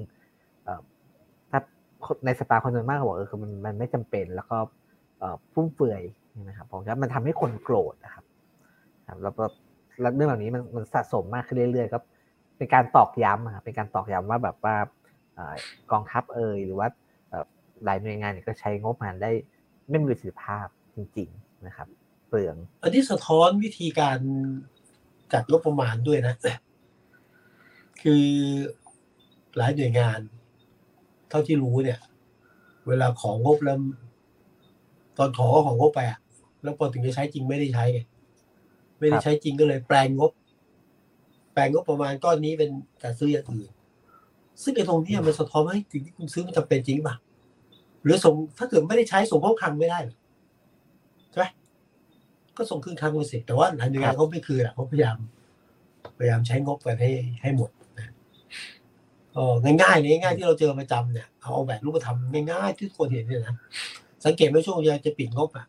[1.52, 1.60] ถ้า
[2.26, 4.58] ในสตาร์คนส่วนมากบอกเออคือมันมันไม่จำเป็น แล้วก็
[5.54, 6.02] ฟุ่มเฟือย
[6.48, 8.26] นะครับผมว่ามันทำให้คนโกรธนะครับ
[9.24, 9.44] แล้วก็
[10.16, 12.00] เรื่องเหล่านี้มันมันสะสมมากขึ้นเรื่อยๆก็
[12.58, 14.76] เป็นการตอกย้ำครับเป็นการตอกย้ำว่าแบบว่า
[15.92, 16.88] กองทัพเอ่ยหรือว่า
[17.86, 19.32] หลายหน่วยงานก็ใช้งบประมาณได้
[19.90, 21.88] ไม่มีประสิทธิภาพจริง ๆนะครับ
[22.28, 24.20] เปลือง อันนี้สะท้อนวิธีการ
[25.34, 26.36] จัดงบประมาณด้วยนะ
[28.02, 28.26] คือ
[29.58, 30.20] หลายหน่วยงาน
[31.30, 32.00] เท่าที่รู้เนี่ย
[32.88, 33.78] เวลาของงบแล้ว
[35.18, 36.20] ตอนขอของงบไปอะ
[36.64, 37.86] แล้วพอถึงจะใช้จริงไม่ได้ใช้
[39.00, 40.32] ไม่ได้ใช้จริงก็เลยแปลงงบ
[41.54, 42.70] แปลงงบประมาณก้อนนี้เป็น
[43.02, 43.70] จัดซื้ออย่างอื่น
[44.64, 47.16] ซึ่งไอ้ตรงนี้มันสะท้อนว่าสิ่งที่คุณซื้อมันจะเป็นจริงป่ะ
[48.04, 50.00] หรือส่งถ้าเกิดไม่ได้ใช้ส่งเข้าคลังไม่ได้
[51.32, 51.46] ใช่ไหม
[52.58, 55.18] ก็ส่งคืนคลังไปสิแต่ว่าหลายหน่วยงานเขาไม่คืนอะเขาพยายาม
[56.18, 57.70] พยายามใช้งบไปให้ให้หมด
[59.36, 62.18] ก็ง่ายๆง่ายๆที่เราเจอประจำเนี่ยเอาแบบรูปธรรม
[62.52, 63.56] ง่ายๆที่คนเห็นเนี่ยนะ
[64.26, 65.66] สังเกตไหมช่วงจะจะปิดงบอะ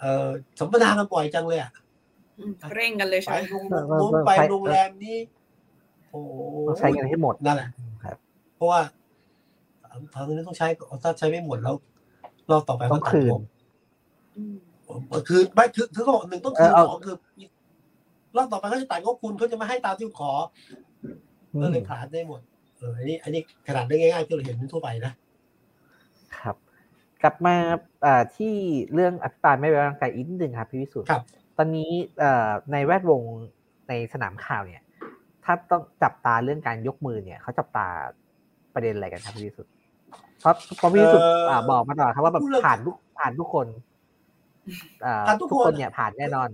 [0.00, 0.28] เออ
[0.58, 1.72] สัมปทานกันบ่อยจังเลยอะ
[2.74, 3.38] เร่งกันเลยใช่ไหม
[3.70, 5.18] ไปโรงไปโรงแรมนี้
[6.10, 6.20] โอ้
[6.78, 7.68] ใช้กันให้หมดนั่นแหละ
[8.04, 8.16] ครับ
[8.56, 8.80] เพราะว่า
[10.14, 10.66] ทางนี้ต้องใช้
[11.02, 11.74] ถ้าใช้ไม่หมดแล้ว
[12.50, 13.32] รอบต่อไปต้องคืน
[15.28, 17.16] คือไม่คือคือเขาบอกหนึ่งต้องคืนสองคือ
[18.36, 20.30] รอบต่อไปเขาจะต่ายงบคุณเขาจะไม่ให้ตามที่ขอ
[21.62, 22.40] ก็เลยขาดได้หมด
[22.76, 25.14] เอออันนี้ อันนี้ขนาดได้ง่ายๆที่เราเห็นทั่วไปนะครับ
[27.22, 27.56] กลับมา
[28.36, 28.54] ที่
[28.94, 31.22] เรื่องอภิปรายไม่ไว้วางใจอีกนิดนึงครับพี่วิสุทธ์ครับ
[31.56, 31.90] ตอนนี้
[32.72, 33.22] ในแวดวง
[33.88, 34.82] ในสนามข่าวเนี่ย
[35.44, 37.86] ถ้าต้องจับตาเรื่องการยกมือเนี่ยเขาจับตา
[38.74, 39.72] ประเด็นอะไรกันครับพี่วิสุทธ์
[40.40, 41.28] เพราะเพราะพี่วิสุทธ์
[41.70, 43.66] บอกมาตลอดครับว่าแบบผ่านทุกผ่านทุกคน
[45.40, 46.50] ทุกคนเนี่ยผ่านแน่นอน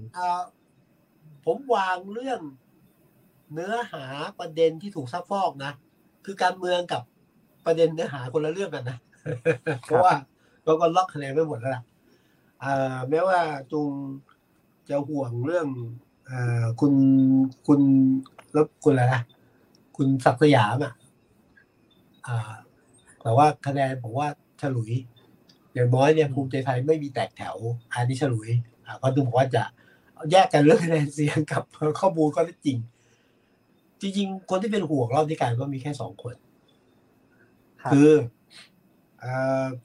[1.45, 2.41] ผมวางเรื่อง
[3.53, 4.05] เนื้อหา
[4.39, 5.73] ประเด็นที่ถูกซักฟอกนะ
[6.25, 7.03] คือการเมืองกับ
[7.67, 8.99] ประเด็นเนื้อหาคนละเรื่องกันนะ
[9.83, 10.13] เพราะว่า
[10.67, 11.83] เราก็ล็อกคะแนนไว้หมดแล้วล่ะ
[13.09, 13.41] แม้ว่า
[13.73, 13.91] จุง
[14.89, 15.67] จะห่วงเรื่อง
[16.31, 16.33] อ
[16.81, 16.93] คุณ
[17.67, 17.81] คุณ
[18.53, 19.23] แล้วคุณอะไรนะ
[19.97, 20.93] คุณศักดิ์สยามอะ
[23.23, 24.29] แต่ว่าคะแนนผมว่า
[24.63, 24.93] ฉลุย
[25.75, 27.57] อย่างน้อยเนี่ยภูมิใจไทยไม่มีแตกแถว
[27.93, 28.49] อันนี้ฉลุย
[29.03, 29.63] ก็ดูบอกว่าจะ
[30.33, 31.63] แยกกันเรื่องคะแนนเสียงกับ
[32.01, 32.79] ข้อมูลก็ได้จริง
[34.01, 36.35] จริง ๆ คนที่เป็นห่วงรอบที่การก็มีแค่สองคน
[37.93, 38.11] คือ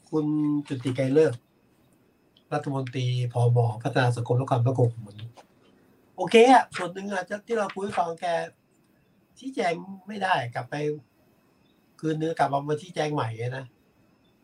[0.10, 0.26] คุณ
[0.68, 1.34] จุติไกรเลิก
[2.54, 5.36] รัฐมนตรีพอมอพัฒนาสังคมและความประกอบมนุษย์
[6.18, 8.26] โอเคอะส่วนหนึ่งอาจจะที่เราคุยฟังแก
[9.40, 9.74] ชี้แจง
[10.08, 10.76] ไม่ได้กลับไป
[12.00, 13.66] คืนเนื้อกลับมาชี้แจงใหม่นะ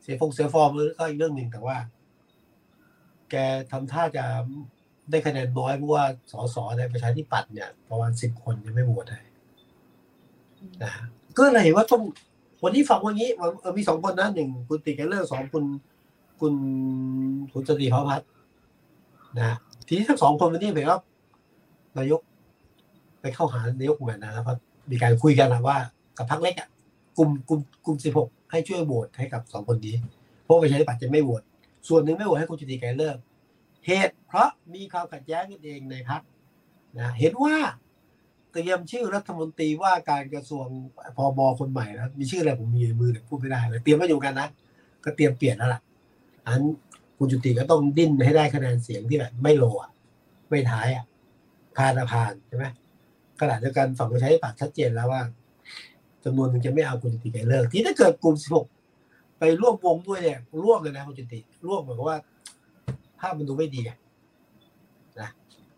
[0.01, 1.77] เสียฟงเสียฟอร์มก็อีกเรื่องหนึ่งแต่ว่า
[3.31, 3.35] แก
[3.71, 4.25] ทำท่าจะ
[5.11, 9.21] ได้คะแนนน้อยเพราะว่าสสในประชาธิปัตย์เนี่ยประมาณสิบคนยังไม่โหวตให้
[10.83, 10.91] นะ
[11.37, 12.03] ก็เลยว่าต้อง
[12.63, 15.63] วันนี้ฟังวันนี้เออมีสองคนนะหนึ่งคุณติกเลอร์สองคุณ
[16.39, 16.53] คุณ
[17.53, 18.27] คุณสติพพัฒน์
[19.39, 19.55] นะ
[19.87, 20.99] ทีนี้ทั้งสองคนวันนี้เหมือนว่า
[21.97, 22.21] นายก
[23.21, 24.57] ไปเข้าหานายกเหมือนนะครับ
[24.91, 25.77] มีการคุยกันนะว่า
[26.17, 26.69] กับพักเล็กอะ
[27.17, 29.95] กลุ่มกลุ่มกลุ่มสิบหกให้ช่วยโหวตให้กับสองคนนี้
[30.43, 31.41] เพราะประชาธิปัตย์จะไม่โหวต
[31.87, 33.17] ส่วนหนึ่งไม่โหวตให้คุณจุติไกรเลิก
[33.85, 36.21] เหตุเพราะมีความขัดแย้งกันเองในพัก
[36.99, 37.55] นะเห็นว่า
[38.51, 40.65] เตรียมชื่อรัฐมนตรีว่าการกระทรวง
[41.17, 44.47] พมคนใหม่นะมีชื่ออะไรผมมีในมือแต่พูดไม่ได้เลยเตรียมไว้อยู่กันนะ
[45.03, 45.81] ก็เตรียมเปลี่ยนแล้วล่ะ
[46.47, 46.61] อัน
[47.17, 49.91] คุณจุติก็ต้องดิ้นให้ได้คะแนนเสียงที่แบบไม่โลอะ
[50.49, 51.05] ไม่ท้ายอะ
[51.77, 52.65] ผ่านผ่านใช่ไหม
[53.39, 55.21] ขณะเดียวกันฝั่งประชาธิปัตย์ชัดเจนแล้วว่า
[56.23, 58.65] จำนวนหนึ่งจะไม่เอาคุณจุติไกรเลิกที่ถ้าเกิดกลุ่มสิบหก
[59.39, 62.17] ไปร่วมวงด้วยเนี่ยร่วมเลยนะคุณจุติร่วมเหมือนว่า
[63.19, 63.97] ภาพมันดูไม่ดีนะ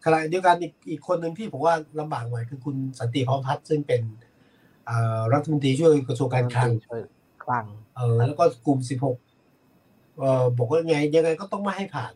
[0.06, 4.02] ขณะเดียวกันอีกอีกคนหนึ่งที่ผมว่าลำบากหน่อยคือคุณสันติพร้อมพัฒน์ซึ่งเป็น
[5.34, 6.70] รัฐมนตรีช่วยกระทรวงการคลัง
[7.44, 9.18] คลังเออแล้วก็กลุ่มสิบหก
[10.20, 12.14] เออบอกว่าไงยังไงก็ต้องไม่ให้ผ่าน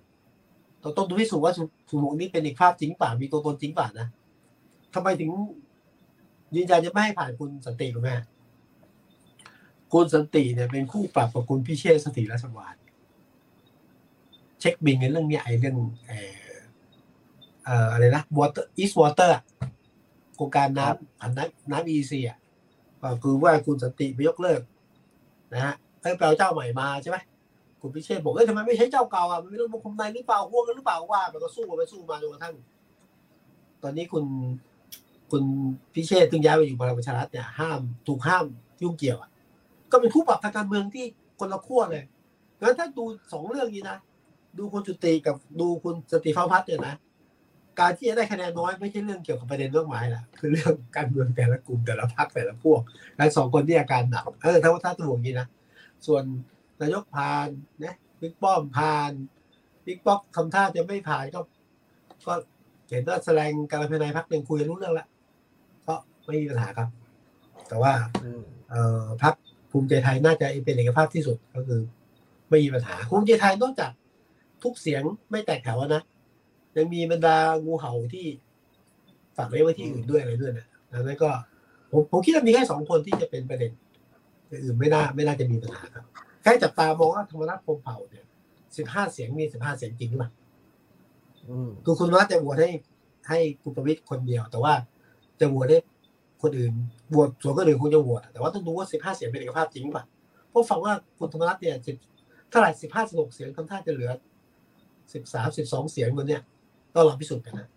[0.84, 1.54] ต้องต้องดูพิสูจน์ว่า
[1.90, 4.08] สุหกนี้เป็นอีกภาพจริงป่ามีตัวตนจริงป่านะ
[4.94, 5.32] ทำไมถึง
[6.56, 8.16] ยืนยันจะไม่ให้ผ่านคุณสันติคุณแม่
[9.94, 12.76] คุณสันติเนี่ยเป็นคู่ปรับกับคุณพิเชษสถิรัชวาน
[14.60, 15.76] เช็คบินในเรื่องนี้ไอ้เรื่อง
[16.08, 16.43] เออ
[17.92, 19.32] อะไรนะ water east water
[20.36, 22.38] โครงการน้ำอันน้ำน้ำอีซีอะ
[23.02, 24.62] ก็คือว่าคุณสันติไปยกเลิก
[25.54, 27.18] นะฮะให้แปลเจ้าใหม่มาใช่ไหม
[27.82, 32.56] คุณพิเชษบอกเอ้ยทำไมไม่ใช้เจ้าเก่าอะมันไม่รู้มุมในหรือเปล่าห่วงกันหรือเปล่าว่า มันก็สู้ไปสู้มาจนกระทั่ง
[33.84, 34.26] ตอนนี้คุณ
[35.32, 35.44] คุณ
[35.94, 38.46] พิเชษถึงย้ายไปอยู่พลังประชารัฐเนี่ยห้ามถูกห้าม
[38.82, 39.30] ยุ่งเกี่ยวอะ
[39.92, 41.06] ก็เป็นผู้ปรับทางการเมืองที่
[41.40, 42.04] คนละขั้วเลย
[42.60, 43.98] งั้นถ้าดูสองเรื่องนี้นะ
[44.58, 46.96] ดูคุณจุติกับดูคุณสติฟ้าพัฒน์เนี่ยนะ
[47.80, 52.82] การที่จะได้คะแนนน้อยไม่ใช่เรื่องเกี่ยวกับประเด็นเรื่องหมายละคือเรื่องการเมืองแต่ละกลุ่มแต่ละพรรคแต่ละพวก
[53.18, 55.48] และสองคนที่อาการหนักเออถ้าว่าถ้าตัวอย่างนี้นะ
[56.08, 56.24] ส่วน
[56.82, 57.48] นายกพาน
[57.84, 59.12] นะบิ๊กป้อมพาน
[59.86, 61.40] บิ๊กป๊อกทำท่าจะไม่ผ่านก็
[62.28, 62.34] ก็
[62.90, 65.08] เห็นว่าแสดงการภายในพักหนึ่งคุยรู้เรื่องละ
[65.88, 65.96] ก็
[66.26, 66.88] ไม่มีปัญหาครับ
[67.68, 67.94] แต่ว่า
[68.70, 69.34] เออพัก
[69.72, 71.82] ภูมิใจไทยน่าจะเป็นเอกภาพที่สุดก็คือ
[72.50, 73.92] ไม่มีปัญหาภูมิใจไทยนอกจาก
[74.64, 75.02] ทุกเสียง
[75.32, 76.04] ไม่แตกแถวนะ
[76.78, 78.28] ยังมีบรรดางูเห่าที่
[79.38, 80.68] ฝากไว้ไว้ที่อื่นด้วยอะไรด้วยนะ
[81.06, 81.30] แล้วก็
[81.92, 83.72] ผมผมคิดว่ามีแค่สองคนที่จะเป็นประเด็น
[84.64, 86.06] อื่นไม่น่าไม่น่าจะมีปัญหาครับ
[86.42, 88.26] แค่จับตามองว่าธรรมนัฐพรมเผ่าเนี่ย
[88.78, 90.32] สิบห้าเสียงมีสิบห้าเสียงจริงหรือเปล่า
[91.86, 92.70] คือคุณวัฒจะโหวตให้
[93.30, 94.74] ให้คุณประวิตรคนเดียว แต่ว่า
[95.40, 95.80] จะโหวตให้
[96.42, 96.74] คนอื่น
[97.10, 100.06] โหวตส่วนก็อื่นคุณจะโหวตแต่ว่าต้องดูว่าสิบห้าเสียงเป็นเอกภาพจริงหรือเปล่า
[100.50, 101.96] เพราะฟังว่าคุณธรรมนัฐเนี่ยสิบ
[102.50, 104.12] เท่าไหร่สิบห้าสิบหกเสียงทำท่าจะเหลือ
[105.14, 106.42] สิบสามสิบสองเสียงมันเนี่ย
[106.94, 107.68] ก็ลองพิสูจน์กันนะ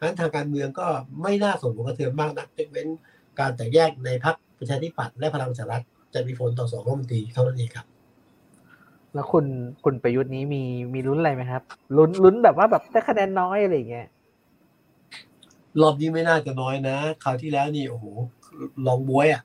[0.00, 0.86] นั้นทางการเมืองก็
[1.22, 2.88] ไม่น่าสนผลกระเทือนมากนักเว้น
[3.40, 5.82] การแตกแยกในพรรคประชาธิปัตย์และพลังประชารัฐ
[6.14, 7.86] จะมีผลต่อสองรัฐมนตรีเท่านั้นเองครับ
[9.14, 9.44] แล้วคุณ
[9.84, 10.62] คุณประยุทธ์นี้มี
[10.94, 11.62] มีลุ้นอะไรไหมครับ
[11.96, 14.06] ลุ้นลุ้นแบบว่าแบบได้คะแนนน้อยอะไรเงี้ย
[15.80, 18.04] รอบนี้ไม่น่าจะน้อยนะคราวที่แล้วนี่โอ้โห
[18.86, 19.42] ลองบวยอะ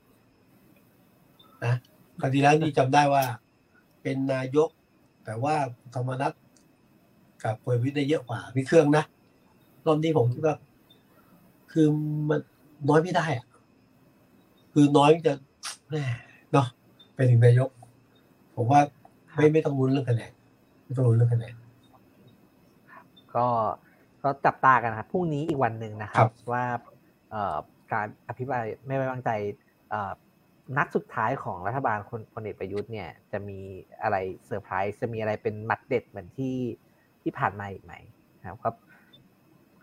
[1.63, 1.73] นะ
[2.19, 3.23] คราวที่แล้วนี่จำได้ว่า
[4.01, 4.69] เป็นนายก
[5.25, 5.55] แต่ว่า
[5.95, 6.33] ธรรมนัฐ
[7.45, 9.03] กับพลวิทย์ได้เยอะกว่ามีเครื่องนะ
[9.85, 10.55] รอบนี้ผมคิดว่า
[11.71, 11.87] คือ
[12.29, 12.39] มัน
[12.89, 13.45] น้อยไม่ได้อะ
[14.73, 15.33] คือน้อยจะ
[16.51, 16.67] เนาะ
[17.15, 17.69] ไปถึงนายก
[18.55, 18.81] ผมว่า
[19.35, 20.31] ไม่ไม่ต้องรุ้นเรื่องคะแนน
[20.85, 21.53] ไม่ต้องรุ้นเรื่องคะแนน
[23.35, 23.47] ก็
[24.23, 26.63] ก็จับตากันนะครับพรุ่งนี้อีกวันหนึ่งนะครับ ว่า
[27.93, 29.31] การอภิปรายไม่ไว้วางใจ
[30.77, 33.59] นัดสุดท้ายของรัฐบาลคนพลเอกประยุทธ์เนี่ย จะมี
[34.01, 36.55] อะไรเซอร์ไพรส์จะมีอะไรเป็นมัดเด็ดเหมือนที่
[37.25, 37.93] ที่ผ่านมาอีกไหม
[38.47, 38.75] ครับ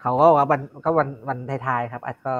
[0.01, 2.35] เขาก็ว่าวันก็วันวันท้ายๆครับอาจก็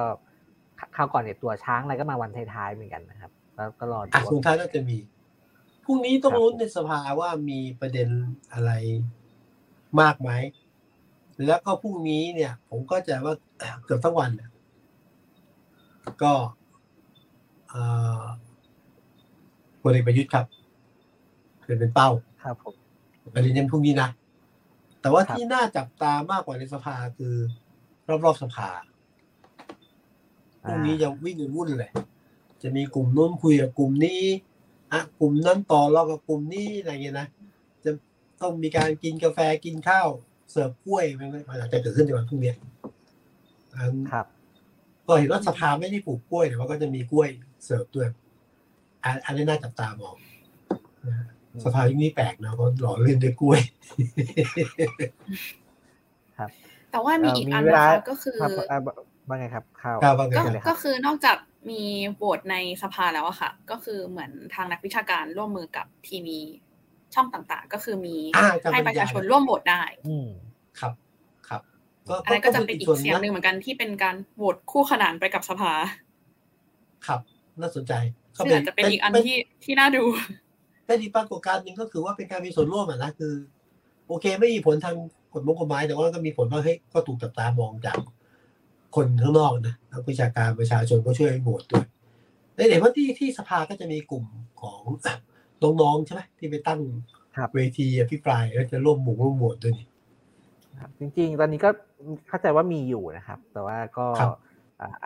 [0.95, 4.97] ข้าวก่อนเนี่ยตัวช้างอะไรก็มาวันท้ายๆเหมือนกันนะครับแล้วก็รอดูสุดท้ายก็จะมี
[5.83, 8.09] พรุ่งนี้ต้องรุ้นในสภาว่ามีประเด็น
[8.53, 8.71] อะไร
[10.01, 10.31] มากไหม
[11.45, 13.35] แล้วก็พรุ่งนี้เนี่ย ผมก็จะว่า
[13.85, 14.31] เกือบทั้งวัน
[16.23, 16.33] ก็
[19.81, 20.45] พลเอกประยุทธ์ครับ
[21.79, 22.09] เป็นเป้า
[22.43, 22.75] ครับผม
[23.33, 24.09] ประเด็นยังพรุ่งนี้นะ
[25.03, 27.35] แต่ว่าที่น่าจับตามากกว่าในสภาคือ
[28.25, 31.91] รอบๆสภาพรุ่งนี้จะวิ่งกันวุ่นเลย
[32.61, 34.21] จะมีกลุ่มนู้นคุยกับกลุ่มนี้
[34.91, 37.27] อะกลุ่มนั้นต่อรองกับกลุ่มนี้อะไรเงี้ยนะ
[37.83, 37.91] จะ
[38.41, 40.07] ต้องมีการกินกาแฟกินข้าว
[40.51, 42.53] เสิร์ฟกล้วยมันอาจจะเกิดขึ้นในวันพรุ่งนี้
[44.11, 44.25] ครับ
[45.07, 47.29] ก็เห็นว่าสภาไม่ได้ปลูกกล้วยแต่ว่าก็จะมีกล้วย
[47.65, 48.07] เสิร์ฟด้วย
[49.25, 50.15] อันนี้น่าจับตามอง
[51.63, 53.61] สภายิ่งนี้แปลกนะเพราะหล่อเล่นด้วยกล้วย
[56.37, 56.49] ครับ
[56.91, 58.39] แต่ว่ามีอีกอันนะคะก็คือ
[59.27, 59.97] ว่าไงครับข่าว
[60.69, 61.37] ก็คือนอกจาก
[61.69, 61.81] มี
[62.15, 66.39] โหวตในสภาแล้วอะค่ะ ก็คือเหมือนทางนักวิชาการร่วมมือกับทีวี
[67.15, 68.17] ช่องต่างๆ ก็คือมี
[68.71, 70.17] ให้ประชาชนร่วมโหวตได้ อื
[70.79, 70.93] ครับ
[71.47, 71.61] ครับ
[72.23, 75.73] อันนั้นก็จะเป็นอีกเสียงหนึ่งเหมือนกันที่เป็นการโหวตคู่ขนานไปกับสภา
[77.07, 77.19] ครับ
[77.61, 77.93] น่าสนใจ
[78.45, 80.03] ซึ่งอาจจะเป็นอีกอันที่ที่น่าดู
[80.85, 83.33] แต่ดีปรากฏการณ์หนึ่งก็คือว่าเป็นการมีส่วนร่วมอะนะคือ
[84.07, 84.95] โอเคไม่มีผลทาง
[85.33, 87.97] กฎหมายกฎหมายแต่ว่าก็มีผลว่าเฮ้ยก็ถูกจับตามองจาก
[88.95, 91.85] คนข้างนอกนะนักวิชาการประชาชนก็ช่วยโหวตด้วย
[92.55, 94.25] ในเห็นว่าที่ที่สภาก็จะมีกลุ่ม
[94.61, 94.81] ของ
[95.81, 96.79] น้องๆใช่ไหมที่ไปตั้ง
[97.55, 99.87] เวทีอภิปรายแล้วจะร่วมหมู่ร่วมโหวตด้วยนี่
[100.99, 101.69] จริงๆ ตอนนี้ก็
[102.27, 104.05] เข้าใจว่ามีอยู่นะครับ แต่ว่าก็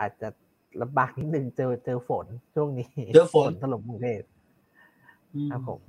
[0.00, 0.28] อาจจะ
[0.82, 4.20] ลำบากนิดนึงเจอเจอฝนช่วงนี้เจอฝนถล่มกรุงเทพ
[5.52, 5.80] ครับผม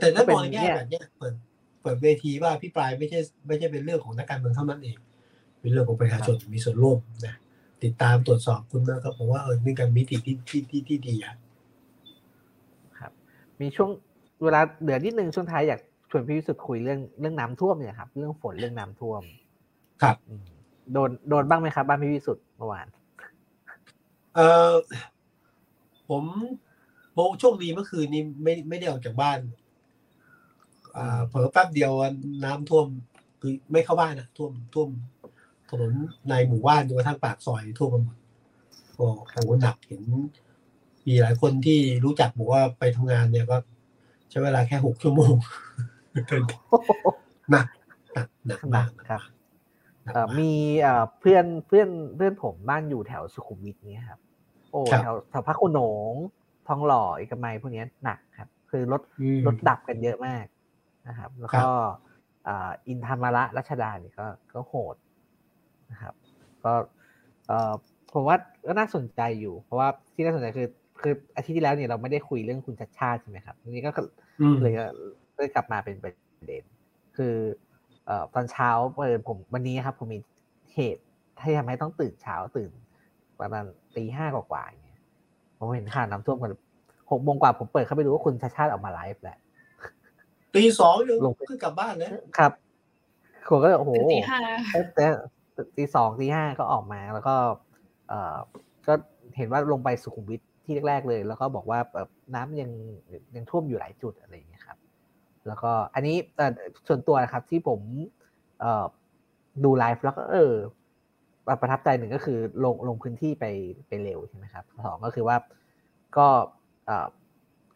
[0.00, 1.34] แต่ถ้ามองในแง่แบบนี้เปิด
[1.82, 4.96] เปิดเวทีว่าพี่ปลายไม่ใช่ไม่ใช่เป็นเรื่องของนักการเมืองเท่านั้นเอง
[5.60, 7.34] เป็นเรื่องของประชาชนมีส่วนร่วมนะ
[7.84, 11.14] ติดตามตรวจสอบคุณนะครับผมว่าเออนี่การมิติที่ที่ที่ที่ดี
[12.98, 13.12] ครับ
[13.60, 13.90] มีช่วง
[14.42, 15.80] เวลาเหลือนิดนึงช่วงท้ายอยาก
[16.10, 19.22] ชวนพี่วิสุทธ์คุยเรื่องเรื่องน้ำท่วมเนี่ยครับ เรื่องฝนเรื่องน้ำท่วม
[20.02, 20.16] ครับ
[20.92, 22.86] โดนโดนบ้างไหมครับ บ้านพี่วิสุทธ์เมื่อวาน
[24.34, 24.40] เอ
[24.70, 24.72] อ
[26.08, 26.22] ผม
[27.16, 29.38] โมช่วงดีเมื่อคืนนี้ไม่ไม่ได้ออกจากบ้าน
[30.96, 31.92] อ่าเผลอแป๊บเดียว
[32.44, 32.86] น้ำท่วม
[33.40, 34.88] คือไม่เข้าบ้านนะท่วมท่วม
[35.70, 35.92] ถนน
[36.30, 38.16] ในหมู่บ้านจนกระทั่งปากซอยท่วมไปหมด
[38.98, 40.02] ก็โหหนักเห็น
[41.06, 43.56] มีหลายคนที่รู้จักบอกว่าไปทำงานเนี่ยก็
[44.30, 45.34] ใช้เวลาแค่หกชั่วโมง
[47.50, 47.66] หนัก
[48.14, 49.22] หนักหนักมากครับ
[50.38, 50.52] มี
[51.20, 54.20] เพื่อนเพื่อนเพื่อนผมบ้านอยู่แถวสุขุมวิทเนี่ยครับ
[54.70, 55.80] โอ้แถวแถวพระโขน
[56.12, 56.14] ง
[56.68, 59.02] ทองหล่อเอกมัยพวกนี้หนักครับ คือรถ
[59.46, 60.44] รถดับกันเยอะมาก
[61.08, 61.68] นะครับ แล้วก็
[62.88, 64.96] อินทามาระรัชดาเนี่ยก็ก็โหด
[65.90, 66.14] นะครับ
[66.64, 66.72] ก็
[68.12, 68.36] ผมว่า
[68.66, 70.68] ก็น่าสนใจอยู่ เพราะว่าที่น่าสนใจคือ
[71.00, 73.90] คืออาทิตย์ที่แล้วเนี่ยเราไม่ได้คุยเรื่องคุณชัดชาติใช่ไหมครับทีนี้ก็
[74.62, 74.72] เลย
[75.36, 76.12] เลยกลับมาเป็นประ
[76.46, 76.64] เด็น
[77.16, 77.34] คือ
[78.06, 78.70] เอ่อตอนเช้า
[79.02, 80.18] เออผมวันนี้ครับ ผมมี
[80.74, 81.02] เหตุ
[81.40, 82.70] ที่ทำให้ต้องตื่นเช้าตื่น
[83.40, 83.64] ประมาณ
[83.96, 84.85] ตีห้ากว่าๆเนี่ย
[85.58, 86.52] ผมเห็นข่าวน้ำท่วมกัน
[87.10, 89.38] หกโมงกว่าผมเปิดเข้าไปดูว่าคุณชาชาติออกมาไลฟ์แหละ
[90.54, 92.52] ตีสองยังลงขึ้นกลับบ้านเลยครับ
[93.48, 93.92] คนก็โอ้โห
[94.94, 95.06] แต่
[95.76, 97.34] ตีสองตีห้าก็ออกมาแล้วก็
[98.08, 98.36] เอ่อ
[98.86, 98.94] ก็
[99.36, 101.78] เห็นว่าลงไปสุขุมวิทที่แรกๆเลย แล้วก็บอกว่า
[102.34, 102.70] น้ำยัง
[103.34, 104.78] ยังท่วมอยู่หลายจุดอะไรอย่างเงี้ยครับ
[105.46, 106.16] แล้วก็อันนี้
[106.88, 107.80] ส่วนตัวนะครับที่ผม
[109.64, 110.54] ดูไลฟ์แล้วก็เออ
[111.60, 113.44] ประทับใจหนึ่งก็คือลงลงพื้นที่ไป
[113.88, 115.36] ไปเร็วใช่ไหมครับสองก็คือว่า
[116.16, 116.26] ก็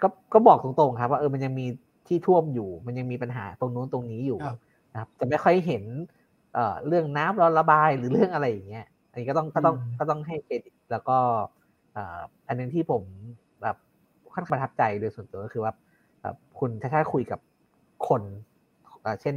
[0.03, 1.67] ก็ก็บอกตรงๆครับ ว่าเออมันยังมี
[2.09, 4.39] ที่ท่วมอยู่ มันยังมีปัญหาตรงนู้นตรงนี้อยู่
[4.93, 5.85] นะครับจะไม่ค่อยเห็น
[6.55, 11.19] เอ่อเรื่องน้ำร้อนระบายหรือเรื่องอะไรอย่างเงี้ยอันนี้ก็ต้องก็ต้องก็ต้องให้เครดิตแล้วก็
[12.47, 13.03] อันนึงที่ผม
[13.63, 13.77] แบบ
[14.33, 15.73] ค่อนข้างประทับใจโดยส่วนตัวก็คือว่า
[16.59, 17.41] คุณชาชาคุยกับ
[18.09, 18.23] คน
[19.23, 19.37] เช่น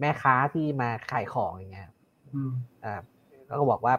[0.00, 1.90] แม่ค้าที่มาขายของอย่างเงี้ย
[3.48, 3.94] ก็บอกว่า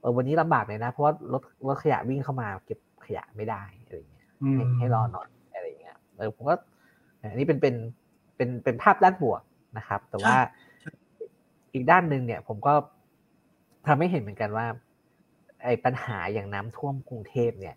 [0.00, 6.54] เออวันนี้ลำบากเลยนะ เพราะว่ารถรถขยะวิ่งเข้ามาเก็บขยะไม่ได้อะไรเงี้ยให้ให้รอหน่อยอะไรเงี้ยเออผมก็
[7.20, 7.74] อันนี้เป็นเป็น
[8.36, 9.42] เป็นเป็นภาพด้านบวก
[9.78, 10.36] นะครับ แต่ว่า
[11.74, 12.74] อีกด้านหนึ่งเนี่ย ผมก็
[13.86, 14.66] ทำให้เห็นเหมือนกันว่า
[15.64, 17.76] ไอ้ปัญหาอย่างน้ำท่วมกรุงเทพเนี่ย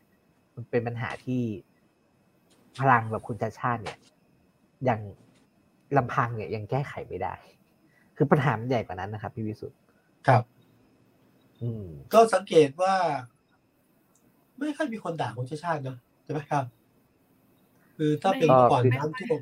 [0.55, 1.41] มันเป็นปัญหาที่
[2.79, 3.97] พลังแบบคุณชาชาติเนี่ย
[4.89, 4.99] ยัง
[5.97, 7.35] ลำพังเนี่ยยังแก้ไขไม่ได้
[8.15, 9.79] คือปัญหามันใหญ่กว่านั้นนะครับ พี่วิสุทธ์
[10.27, 10.54] ครับอืม
[12.13, 12.93] ก็สังเกตว่า
[14.59, 16.63] ไม่ค่อยมีคนด่าคุณชาชาตินะใช่ไหมครับ
[17.97, 19.41] คือถ้าเป็นก่อนน้ำท่วม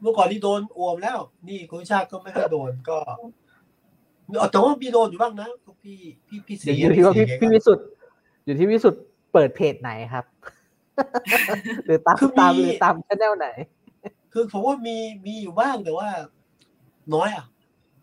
[0.00, 2.98] เมื่อก่อนนี่โดนอวมแล้ว นี่คุณชาติก็ไม่ค่อยโดนก็
[4.52, 5.48] แต่ว่ามีโดนอยู่บ้างนะ
[5.82, 7.86] พี่พี่พี่สีอยู่ที่ว่าพี่พี่วิสุทธ์
[8.44, 9.02] อยู่ที่วิสุทธ์
[9.32, 10.24] เปิดเพจไหนครับ
[11.86, 13.48] หรือตามตามหรือตามชแนลไหน
[14.32, 14.96] คือผมว่ามี
[15.26, 16.08] มีอยู่บ้างแต่ว่า
[17.14, 17.44] น้อยอะ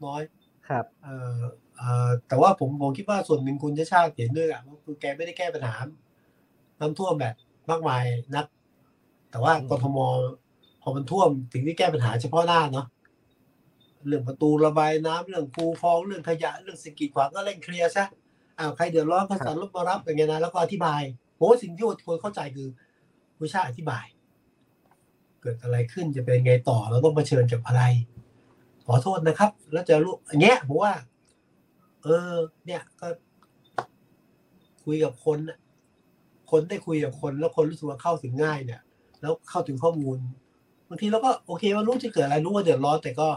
[0.06, 0.22] น้อย
[0.70, 1.54] ครับ เอ่อเอ่อ
[2.28, 5.76] แต่ว่าผมผมคิดว่าส่วนหนึ่งคุณชาชาติเห็นด้วยอะคือแกไม่ได้แก้ปัญหา
[6.80, 7.36] น้ำท่วมแบบ
[7.70, 8.04] มากมาย
[8.36, 8.46] นัก
[9.32, 9.98] แต่ว่ากทม
[10.82, 12.86] พอมันท่วมถึงที่แก้ปัญหาเฉพาะหน้าเนาะ
[14.08, 18.06] เรื่องประตูระบายน้ำเรื่องฟูฟองเรื่องขยะเรื่องสิ่งกิดขวางก็เร่งเคลียร์ซะ
[18.60, 21.02] อ้าวใครเดือดร้อนก็สั่งรถมารับอย่างเงี้ยนะแล้วก็อธิบาย
[21.38, 22.68] ผมว่าสิ่งที่คนเข้าใจคือ
[23.38, 24.06] ผู้ชาอธิบาย
[25.42, 27.84] เกิดอะไรขึ้นจะเป็นไงต่อเราต้องมาเชิญกับอะไร
[28.86, 30.94] ขอโทษนะครับ แล้วจะรู้อย่างเงี้ยผมว่า
[32.04, 32.34] เออ
[32.66, 33.08] เนี่ยก็
[34.84, 35.38] คุยกับคน
[36.52, 38.82] คนได้คุยกับคน แล้วคนรู้สึกว่าเข้าถึงง่ายเนี่ย
[39.22, 40.18] แล้วเข้าถึงข้อมูล
[40.90, 43.30] บางทีเราก็โอเคว่ารู้จะเกิดอะไรรู้ว่าเดือดร้อนแต่ก็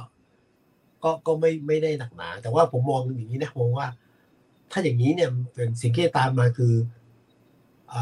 [1.03, 3.87] ก็ก็ไม่ไม่ได้หนักหนา แต่ว่าผมมองอย่างนี้นะมองว่า
[4.71, 6.75] ถ้าอย่างนี้เนี่ยเป็นสิ่งที่ตามมาคือ
[7.93, 7.95] อ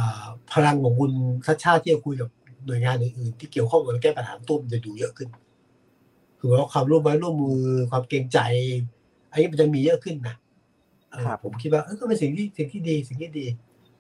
[0.53, 1.12] พลังของคุณ
[1.47, 2.29] ทัชชาที่จะคุยกับ
[2.67, 5.29] หน่วยงานอื่นๆที่เกี่ยวข้องกับแก้ปัญหาตุ้มจะดูเยอะขึ้น
[6.39, 7.61] คือว่าความร่วมมือร่วมมือ
[7.91, 8.39] ความเกรงใจ
[9.31, 10.37] อันนี้มันจะมีเยอะขึ้นนะ
[11.45, 13.47] ผมคิดว่าก็เป็นสิ่งที่สิ่งที่ดีสิ่งที่ดี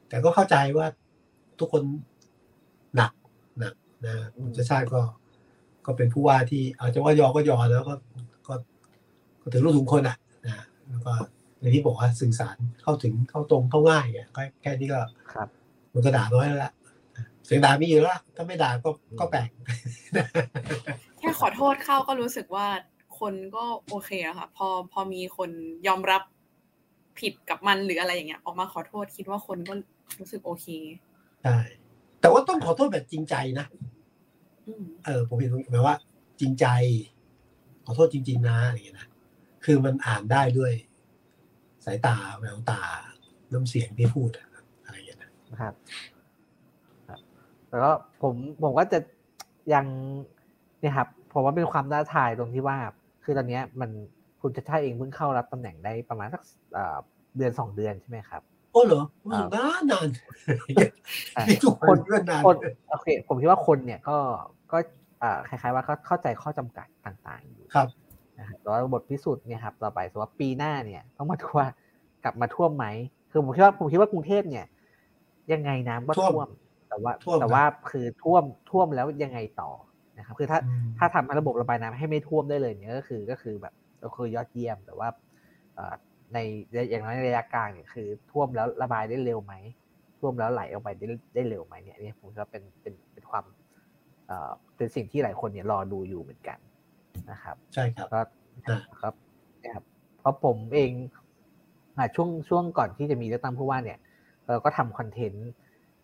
[0.08, 0.86] แต่ก็เข้าใจว่า
[1.58, 1.82] ทุกคน
[2.96, 3.12] หนัก
[3.60, 3.74] หนัก
[4.06, 5.00] นะคุณชาชาติก็
[5.86, 7.94] ก็เป็นผู้ว่าที่ อาจจะว่ายอก็ยอแล้วก็
[8.48, 8.54] ก็
[9.42, 11.12] ก็ถึงรู้ถึงคนอะนะแล้วก็
[11.58, 14.28] อย่างที่บอกว่าสื่อสารเข้าถึงเข้าตรงเข้าง่ายอะ
[14.62, 15.00] แค่นี้ก็
[15.32, 15.48] ครับ
[15.92, 16.72] มันก็ด่าน้อยแล้วละ
[17.44, 18.90] เสียงด่ามีอยู่แล้วถ้าไม่ด่าก็
[19.20, 19.48] ก็แปลก
[21.18, 22.66] แค่ขอโทษเข้าก็รู้สึกว่า
[23.20, 25.50] คนก็โอเคอะค่ะ พอพอมีคน
[25.86, 26.22] ยอมรับ
[27.18, 29.74] ผิดกับมันหรืออะไรอย่างเงี้ยออกมาขอโทษคิดว่าคนก็
[30.18, 30.66] รู้สึกโอเค
[31.42, 31.56] ใช่
[32.20, 33.66] แต่ว่าต้องขอโทษแบบจริงใจนะ
[35.04, 35.96] เออผมเห็นหมายว่า
[36.40, 36.66] จริงใจ
[37.84, 39.08] ขอโทษจริง ๆ นะอะไรอย่างเงี้ยนะ
[39.64, 40.72] คือมันอ่านได้ด้วย
[41.84, 42.80] สายตาแววตา
[43.52, 44.30] น้ำเสียงที่พูด
[44.84, 45.74] อะไรอย่างเงี้ยนะครับ
[47.68, 47.92] แล้วก็
[48.22, 48.98] ผมผมก็จะ
[49.74, 49.86] ยัง
[50.80, 52.76] เนี่ยครับผมว่าเป็นความท้าทายตรงที่ว่า
[53.24, 53.90] คือตอนนี้มัน
[54.44, 56.42] คุณจะท่าเองเพิ่งเข้ารับตำแหน่งได้ประมาณสัก
[57.36, 58.42] เดือนสองเดือนใช่ไหมครับ
[58.72, 59.02] โอ้เหรอ
[59.54, 60.08] นานนาน
[61.88, 61.98] คน
[62.44, 62.56] คน
[62.90, 64.16] โอเค ผมคิดว่าคนเนี่ยก็
[64.72, 64.78] ก็
[65.48, 67.88] คล้ายๆว่าเขาเข้าใจข้อจำกัดต่างๆอยู่ครับ
[68.38, 71.66] นะครับแล้วบทพิสูจน์เนี่ยครับต่อไปสมมติว่าปีหน้าเนี่ยต้องมาดูว่า
[72.24, 72.86] กลับมาท่วมไหม
[73.30, 74.66] คือผมคิดว่าผมคิดว่ากรุงเทพเนี่ย
[75.52, 76.48] ยังไงน้ำก็ท่วม
[76.88, 79.70] แต่ว่าแต่ว่าคือท่วมท่วมแล้วยังไงต่อ
[80.18, 80.58] นะครับ คือถ้า
[80.98, 83.74] ถ้าทำระบบระบายน้ำให้ไม่ท่วมได้เลยเนี่ยก็คือก็คือแบบ
[84.04, 85.08] ก็คือยอดเยี่ยม แต่ว่า
[86.32, 86.38] ใน
[86.90, 89.54] อย่างน้อยในระยะกลางเนี่ยคือ ท่วมแล้วระบายได้เร็วไหม
[90.18, 93.44] ท่วมแล้วไหลออกไปได้ได้เร็วไหมเนี่ยนี่ผมว่าเป็นเป็นเป็นความ
[94.76, 96.58] เป็นสิ่งที่หลายคนเนี่ยรอดูอยู่เหมือนกัน
[97.30, 98.20] นะครับ ใช่ครับก็
[99.00, 99.14] ครับ
[99.62, 99.84] นะครับ
[100.20, 100.92] เพราะผมเอง
[102.16, 103.98] ช่วงช่วงก่อนที่จะมีเลือกตั้งผู้ว่าเนี่ย
[104.46, 105.48] เราก็ทำคอนเทนต์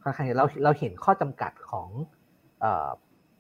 [0.03, 1.89] ค่อนข้างเราเราเห็นข้อจำกัดของ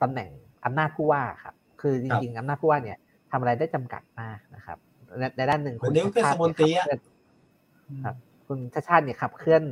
[0.02, 0.30] ตำแหน่ง
[0.64, 2.98] อำนาจผู้ว่าครับ คือจริงๆอำนาจผู้ว่าเนี่ย
[3.30, 4.78] ทำอะไรได้จำกัดมากนะครับ
[5.36, 5.92] ในด้านหนึ่งคุณ
[6.24, 6.36] ชาติ
[8.04, 8.16] ครับ
[8.48, 9.62] คุณชาติชาติเนี่ยขับเคลื่อน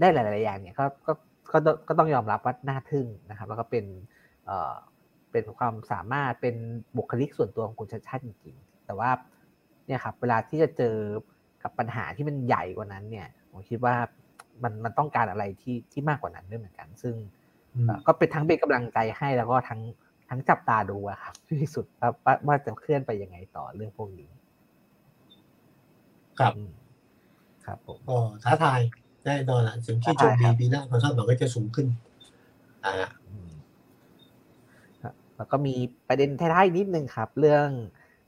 [0.00, 1.12] ได้หลาย ๆ อย่างเนี่ยก็ก็
[1.52, 3.84] ก็ก็ต้องยอมรับว่าน่าทึ่งนะครับ แล้วก็เป็น
[4.46, 4.74] เอ่อ
[5.30, 6.56] เป็นความสามารถเป็น
[6.96, 9.10] บุคลิกส่วนตัวของคุณชาติชาติจริง ๆ แต่ว่า
[9.86, 10.96] เนี่ยครับเวลาที่จะเจอ
[11.62, 13.94] กับปัญหาที่มันใหญ่กว่านั้นเนี่ยผมคิดว่า
[14.62, 17.14] มันมันต้องการอะไรที่ที่มากกว่านั้นด้วยเหมือนกัน ซึ่ง
[18.06, 19.80] ก็เป็นทั้งเป็นกำลังใจให้แล้วก็ทั้ง
[20.28, 22.10] ทั้งจับตาดูอะครับที่สุดว่า
[22.46, 24.30] ว่าจะเคลื่อนไปยังไงต่อเรื่องพวกนี้
[26.38, 26.52] ครับ
[27.66, 28.80] ครับผมก็ท้าทาย
[29.24, 31.86] แน่นอนละสิ่งที่โชคดีปีหน้าความคาดหวังก็จะสูงขึ้น
[32.84, 32.94] อ่า
[35.36, 35.74] แล้วก็มี
[36.08, 37.68] ประเด็นท้ายๆนิดนึงครับ เรื่อง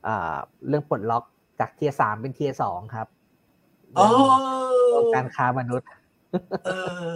[0.06, 0.36] อ่า
[0.68, 1.24] เรื่องปลดล็อก
[1.60, 3.06] จากเทียสามเป็นเทียสองครับ
[3.98, 4.06] อ๋อ
[5.14, 5.88] การค้ามนุษย์
[6.66, 6.70] เอ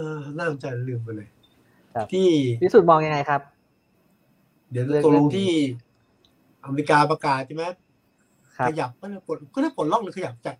[0.07, 1.29] อน่าสนใจลืมไปเลย
[2.13, 2.29] ที่
[2.61, 3.41] ที่สุดมองยังไงครับ
[4.73, 5.49] เดี๋ยวตกลงที่
[6.65, 7.65] อเมริกาประกาศใช่ไหม
[8.67, 10.57] ขยับก็ได้ปลดก็ได้ปลดล็อกหรือขยับจาก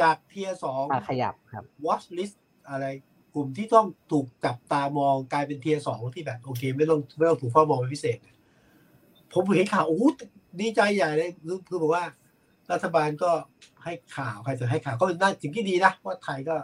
[0.00, 2.36] จากเทียสองขยับครับ watch list
[2.70, 2.86] อะไร
[3.34, 8.18] กลุ่มที่ต้องถูกจับตามองกลายเป็นเทียสองที่แบบโอเค ไม่ต้องไม่ต้องถูกเฝ้ามองเป็นพิเศษ
[9.32, 10.08] ผมเห็นข่าวโอ้
[10.60, 12.04] ดีใจใหญ่เลยคือคือบอกว่า
[12.72, 13.30] รัฐบาลก็
[13.84, 16.54] ให้ข่าวใครจะให้ข่าวก็เป็นน่าสิ่งที่ดีนะว่าไทยก็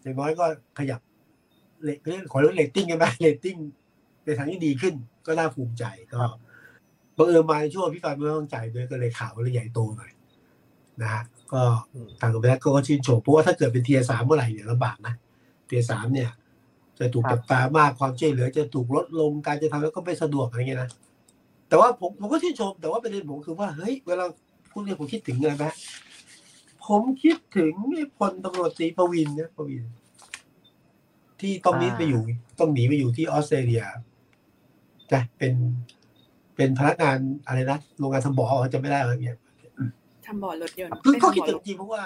[0.00, 0.44] อย่างน้อยก็
[0.78, 1.00] ขยับ
[1.82, 1.98] rate
[2.32, 3.56] ขอเรื่องเลตติ้งกันไหมเลตติ้ง
[4.28, 4.94] ในทางที่ดีขึ้น
[5.26, 6.18] ก็น่าภูมิใจก็
[7.16, 10.10] บังเอิญมาในช่วงอภิปรายไม่ไว้วางใจด้วยก็เลยข่าวเลยใหญ่โตหน่อย
[11.02, 11.22] นะฮะ
[11.52, 11.62] ก็
[12.20, 15.14] ทางกรมแพทย์ก็ชื่นชมเพราะว่าถ้าเกิดเป็น tier สามเมื่อไหร่เนี่ยลำบากนะ
[15.66, 16.30] tier สามเนี่ย
[16.98, 20.90] จะถูกจับตามากความช่วยเหลือจะถูกลดลงการจะทำแล้วก็ไม่สะดวกอะไรเงี้ยนะ
[21.68, 24.24] แต่ว่าผมผมก็ชื่นชม แต่ว่าประเด็นผมคือว่าเฮ้ยเวลา
[24.70, 25.66] พูดเนี่ยผมคิดถึงอะไรไหม
[26.86, 27.74] ผมคิดถึง
[28.18, 29.84] พลตำรวจตรีประวินเนี่ยประวิน
[31.40, 32.22] ที่ต้องหนีไปอยู่
[32.58, 33.82] ต้องหนีไปอยู่ที่ออสเตรเลีย
[35.12, 35.54] จะเป็น
[36.56, 39.38] เป็นพนักงานอะไรนะโรงงานทำบ่อจะไม่ได้อะไรเงี้ย
[40.26, 42.04] ทำบ่อรถยนต์คือก็คิดถึงจริงเพราะว่า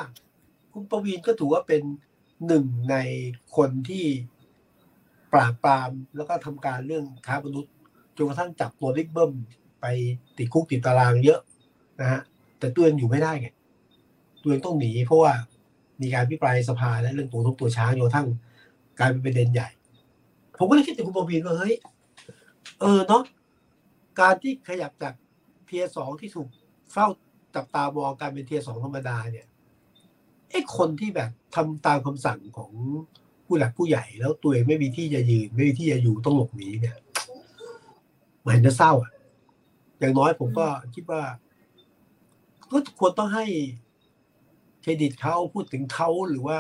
[0.73, 1.83] คุณประวีนก็ถือว่าเป็น
[2.47, 2.97] หนึ่งใน
[3.57, 4.05] คนที่
[5.33, 7.73] ปราบปรามแล้วก็ทำการเรื่องค้ามนุษย์
[8.17, 9.33] จนกระทั่งจับตัวลิกเบิ้ม
[9.81, 9.87] ไป
[10.39, 11.41] ติดคุกติดตารางเยอะ
[12.01, 12.21] นะฮะ
[12.59, 13.49] แต่ตัวเองอยู่ไม่ได้ไง
[14.43, 15.33] ตัวเองต้องหนีเพราะว่า
[16.03, 18.27] มีการพิปรายสภาและเรื่องตัวทุกตัวช้างจนกระทั่ง
[18.99, 19.69] กลายเป็นประเด็นใหญ่
[20.59, 21.75] ผมก็เลยคิดถึงคุณประวีนว่าเฮ้ย
[22.83, 23.23] เออเนาะ
[24.21, 25.15] การที่ขยับจาก
[25.67, 26.49] เทียสองที่ถูก
[26.93, 27.07] เฝ้า
[27.55, 29.47] จับตามองการเป็นเทียสองธรรมดาเนี่ย
[30.51, 32.73] ไอ้คนที่แบบทำตามคำสั่งของ
[33.47, 36.97] ผู้หลักผู้ใหญ่แล้วตัวเองไม่มีที่จะยืน ไม่มีที่จะอยู่ต้องหลบหนีเนี่ย
[38.47, 39.13] มันจะเศร้าอะ
[39.99, 41.23] อย่างน้อยผมก็คิดว่า
[42.71, 43.45] ก็ควรต้องให้
[44.83, 46.59] เครดิตเขาพูดถึงเขาหรือว่า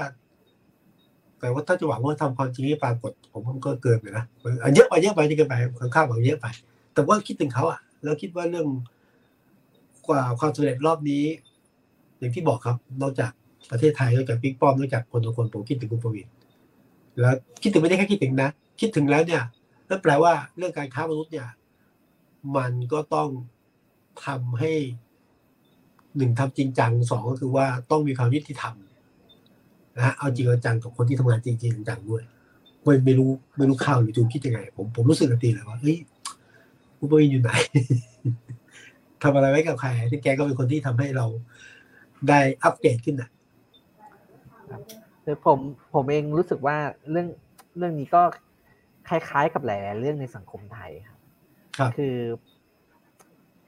[1.43, 4.24] แต่ว่าถ้าจะหวังว่าทำความจริงให้ปรากฏ ผมก็เกินไปนะ
[4.74, 6.47] เยอะไปเยอะไปที่เกินไปข้างข้าวบางเยอะไป
[6.95, 8.66] แต่ว่าคิดถึงเขาอะ แล้วคิดว่าเรื่อง
[10.09, 11.24] กว่าความสำเร็จรอบนี้
[12.18, 13.30] อย่างที่บอกครับนอกจาก
[13.70, 16.30] ประเทศไทยนอกจากปิ๊กป้อมนอกจากคนทุกคนผมคิดถึงคุณประวิตร
[17.20, 19.43] แล้วคิดถึงไม่ได้แค่คิดถึงนะ คิดถึงแล้วเนี่ย
[19.88, 21.49] นั่นแปลว่าเรื่องการค้ามนุษย์เนี่ย
[22.57, 23.28] มันก็ต้อง
[24.26, 24.72] ทำให้
[26.16, 28.74] หนึ่งทำจริงจังสองก็คือว่าต้องมีความยุติธรรม
[29.97, 32.22] นะฮะเอาจริงเอาจังกับคนที่ทำงานจริงจริงจังด้วย
[32.82, 35.97] ไม่ไม่รู้ไม่รู้ข้าวหรือจูนคิดยังไง ผมผมรู้สึกตีเลยว่าเฮ้ย
[36.99, 37.51] คุณปวินอยู่ไหน
[39.22, 41.26] ทำอะไรไว้กับใครที่แกก็เป็นคนที่ทำให้เรา
[42.28, 43.30] ได้อัปเกรดขึ้นอะ
[45.24, 45.59] คือผม
[45.95, 46.76] ผมเองรู้สึกว่า
[47.11, 47.28] เรื่อง
[47.78, 48.22] เรื่องนี้ก็
[49.09, 50.90] คล้ายๆกับหลายๆเรื่องในสังคมไทย
[51.78, 52.16] ครับคือ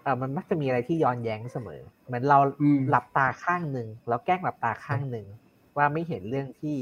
[0.04, 2.38] อ่ามันมักจะมีอะไรที่ย้อนแย้งเสมอ เหมือนเรา
[2.90, 5.26] หลับตาข้างหนึ่งแล้วแกล้งหลับตาข้างหนึ่ง
[5.76, 6.76] ว่าไม่เห็นเรื่องที่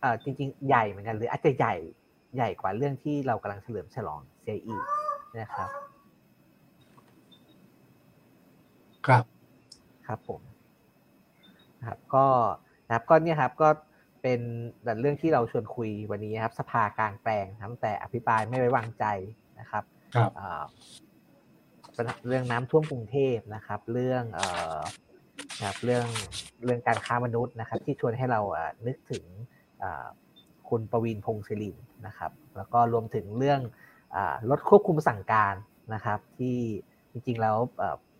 [0.00, 1.74] เอ่อจริง ๆ ใหญ่เหมือนกันหรืออาจจะใหญ่
[2.36, 4.84] ใหญ่กว่าเรื่องที่เรากำลังเฉลิมฉลองเสียอีก
[5.40, 5.68] นะครับ
[9.06, 9.24] ครับ
[10.06, 10.40] ครับผม
[11.86, 12.26] ครับก็
[12.86, 13.68] นะครับก็เนี่ยครับก็
[14.22, 14.40] เป็น
[15.00, 19.04] เรื่องที่เราชวนคุยวันนี้ครับ สภากลางแปลงตั้งแต่อภิปรายไม่ไว้วางใจ
[19.60, 19.84] นะครับ
[20.14, 20.30] ครับ
[22.28, 24.78] เรื่องน้ำท่วมกรุงเทพนะครับ เรื่องเอ่อ
[25.58, 26.06] นะครับเรื่อง
[26.64, 28.40] เรื่องการค้ามนุษย์นะครับ ที่ชวนให้เรา
[28.86, 29.24] นึกถึง
[30.68, 31.76] คุณประวินพงศิริน
[32.06, 33.60] นะครับ แล้วก็รวมถึงเรื่อง
[34.50, 35.54] รถควบคุมสั่งการ
[35.94, 36.56] นะครับ ที่
[37.12, 37.56] จริงๆแล้ว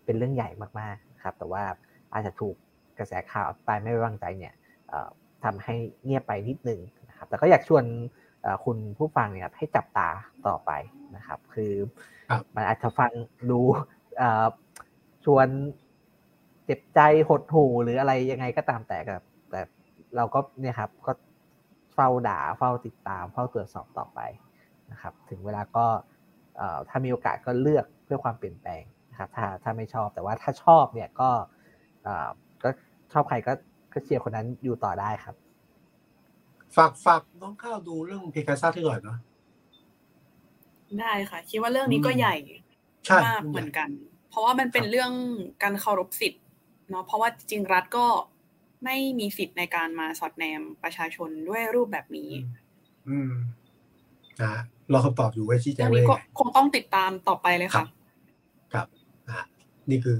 [0.05, 0.49] เป็นเรื่องใหญ่
[0.79, 1.63] มากๆครับ แต่ว่า
[2.13, 2.55] อาจจะถูก
[2.97, 4.53] กระแสข่าวไปไม่ไว้วางใจเนี่ย
[5.43, 7.83] ทำให้เงียบไปนิดนึงนะครับ แต่ก็อยากชวน
[8.65, 10.09] คุณผู้ฟังเนี่ยให้จับตา
[10.47, 10.71] ต่อไป
[11.15, 11.73] นะครับ คือ
[12.55, 13.11] มันอาจจะฟัง
[13.49, 13.59] ดู
[15.25, 15.47] ชวน
[16.67, 19.61] เจ็บใจหดหูหรืออะไรยังไงก็ตามแต่กับแต่
[20.15, 21.13] เราก็เนี่ยครับก็
[21.93, 24.19] เฝ้าด่าเฝ้าติดตามเฝ้าตรวจสอบต่อไป
[24.91, 25.85] นะครับ ถึงเวลาก็
[26.89, 31.29] ถ้ามีโอกาสก็เลือกเพื่อความเปลี่ยนแปลงนะครับถ้าถ้าไม่ชอบแต่ว่าถ้าชอบเนี่ยก็
[32.63, 32.69] ก็
[33.13, 33.53] ชอบใครก็
[33.93, 35.35] ก็เชียร์คนนั้นอยู่ต่อได้ครับ
[36.75, 39.17] ฝากฝากน้องข้าวดูเรื่องเพกาซ่าที่หน่อยเนาะ
[40.99, 42.35] ได้ค่ะ คิดว่าเรื่องนี้ก็ใหญ่
[43.25, 43.89] มากเหมือนกัน
[44.29, 45.11] เพราะว่ามันเป็นเรื่อง
[45.63, 46.43] การเคารพสิทธิ์
[46.89, 48.05] เนาะเพราะว่าจริงรัฐก็
[48.83, 52.29] ไม่มีสิทธิ์ในการมาสอดแนมประชาชนด้วยรูปแบบนี้
[53.09, 53.33] อืม
[54.43, 54.53] นะ
[54.93, 57.85] รอคำตอบอยู่ไว้ชี้แจงเรื่องนี้ก็คงต้องติดตามต่อไปเลยค่ะ
[58.73, 58.87] ครับ
[59.29, 59.39] อ่า
[59.89, 60.19] นี่คือ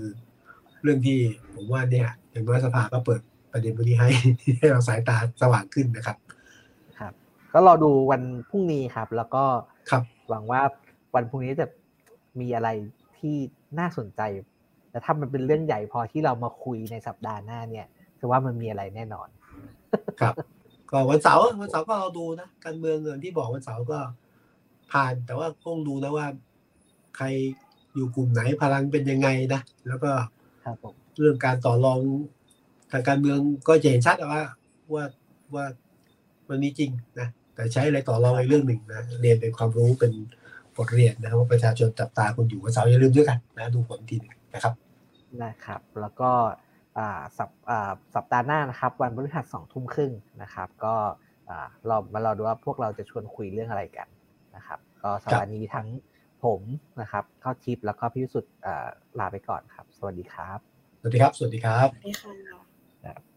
[0.84, 1.18] เรื่องที่
[1.53, 4.09] ผมว่าเนี่ยอย่างน้อยสภาก็เปิดประเด็นพวกนี้ให้
[4.57, 6.18] ให้เราสายตาสว่างขึ้นนะครับ
[6.99, 7.13] ครับ
[7.53, 9.43] ก็รอดูวันพรุ่งนี้ครับ แล้วก็
[9.89, 10.61] ครับหวังว่า
[11.15, 11.68] วันพรุ่งนี้จะ
[12.39, 12.70] มีอะไร
[13.20, 13.36] ที่
[13.80, 14.22] น่าสนใจ
[14.89, 17.85] แต่ถ้ามันเป็นเรื่องใหญ่พอที่เรามาคุยในสัปดาห์หน้าเนี่ย
[18.19, 19.27] คือว่ามันมีอะไรแน่นอน
[20.21, 20.35] ครับ
[20.91, 23.99] ก็วันเสาร์วันเสาร์ก็เราดูนะการเมืองเงินที่บอกวันเสาร์ก็
[24.91, 26.27] ผ่านแต่ว่าคงดูนะว่า
[27.17, 27.25] ใคร
[27.93, 30.11] อยู่กลุ่มไหนพลังเป็นยังไงนะแล้วก็
[31.19, 31.99] เรื่องการต่อรอง
[32.91, 34.43] ทางการเมืองก็จะเห็นชัดว่า
[34.93, 35.03] ว่า
[35.55, 35.65] ว่า
[36.49, 40.13] มันมีจริงนะแต่ใช้อะไรต่อรองในเรื่องหนึ่งนะเรียนเป็นความรู้เป็น
[40.75, 44.73] บทเรียนนะครับว่าประชาชนจับตาคนอยู่วันเสาร์อย่าลืมด้วยกันนะดูผลทีนึง นะครับ
[45.43, 46.31] นะครับ แล้วก็
[47.37, 47.49] สัป
[48.15, 50.95] สัปดาห์หน้านะครับ วันพฤหัสสองทุ่มครึ่งนะครับ ก็
[51.87, 54.07] เรามาเราดูว่าพวกเราจะชวนคุยเรื่องอะไรกัน
[54.55, 55.87] นะครับ ก็สัปดาห์นี้ทั้ง
[56.43, 56.61] ผม
[57.01, 58.45] นะครับเข้าทิปแล้วก็พี่สุด
[59.19, 60.59] ลาไปก่อนครับ สวัสดีครับ
[60.99, 63.36] สวัสดีครับ สวัสดีครับสวัสดีค่ะ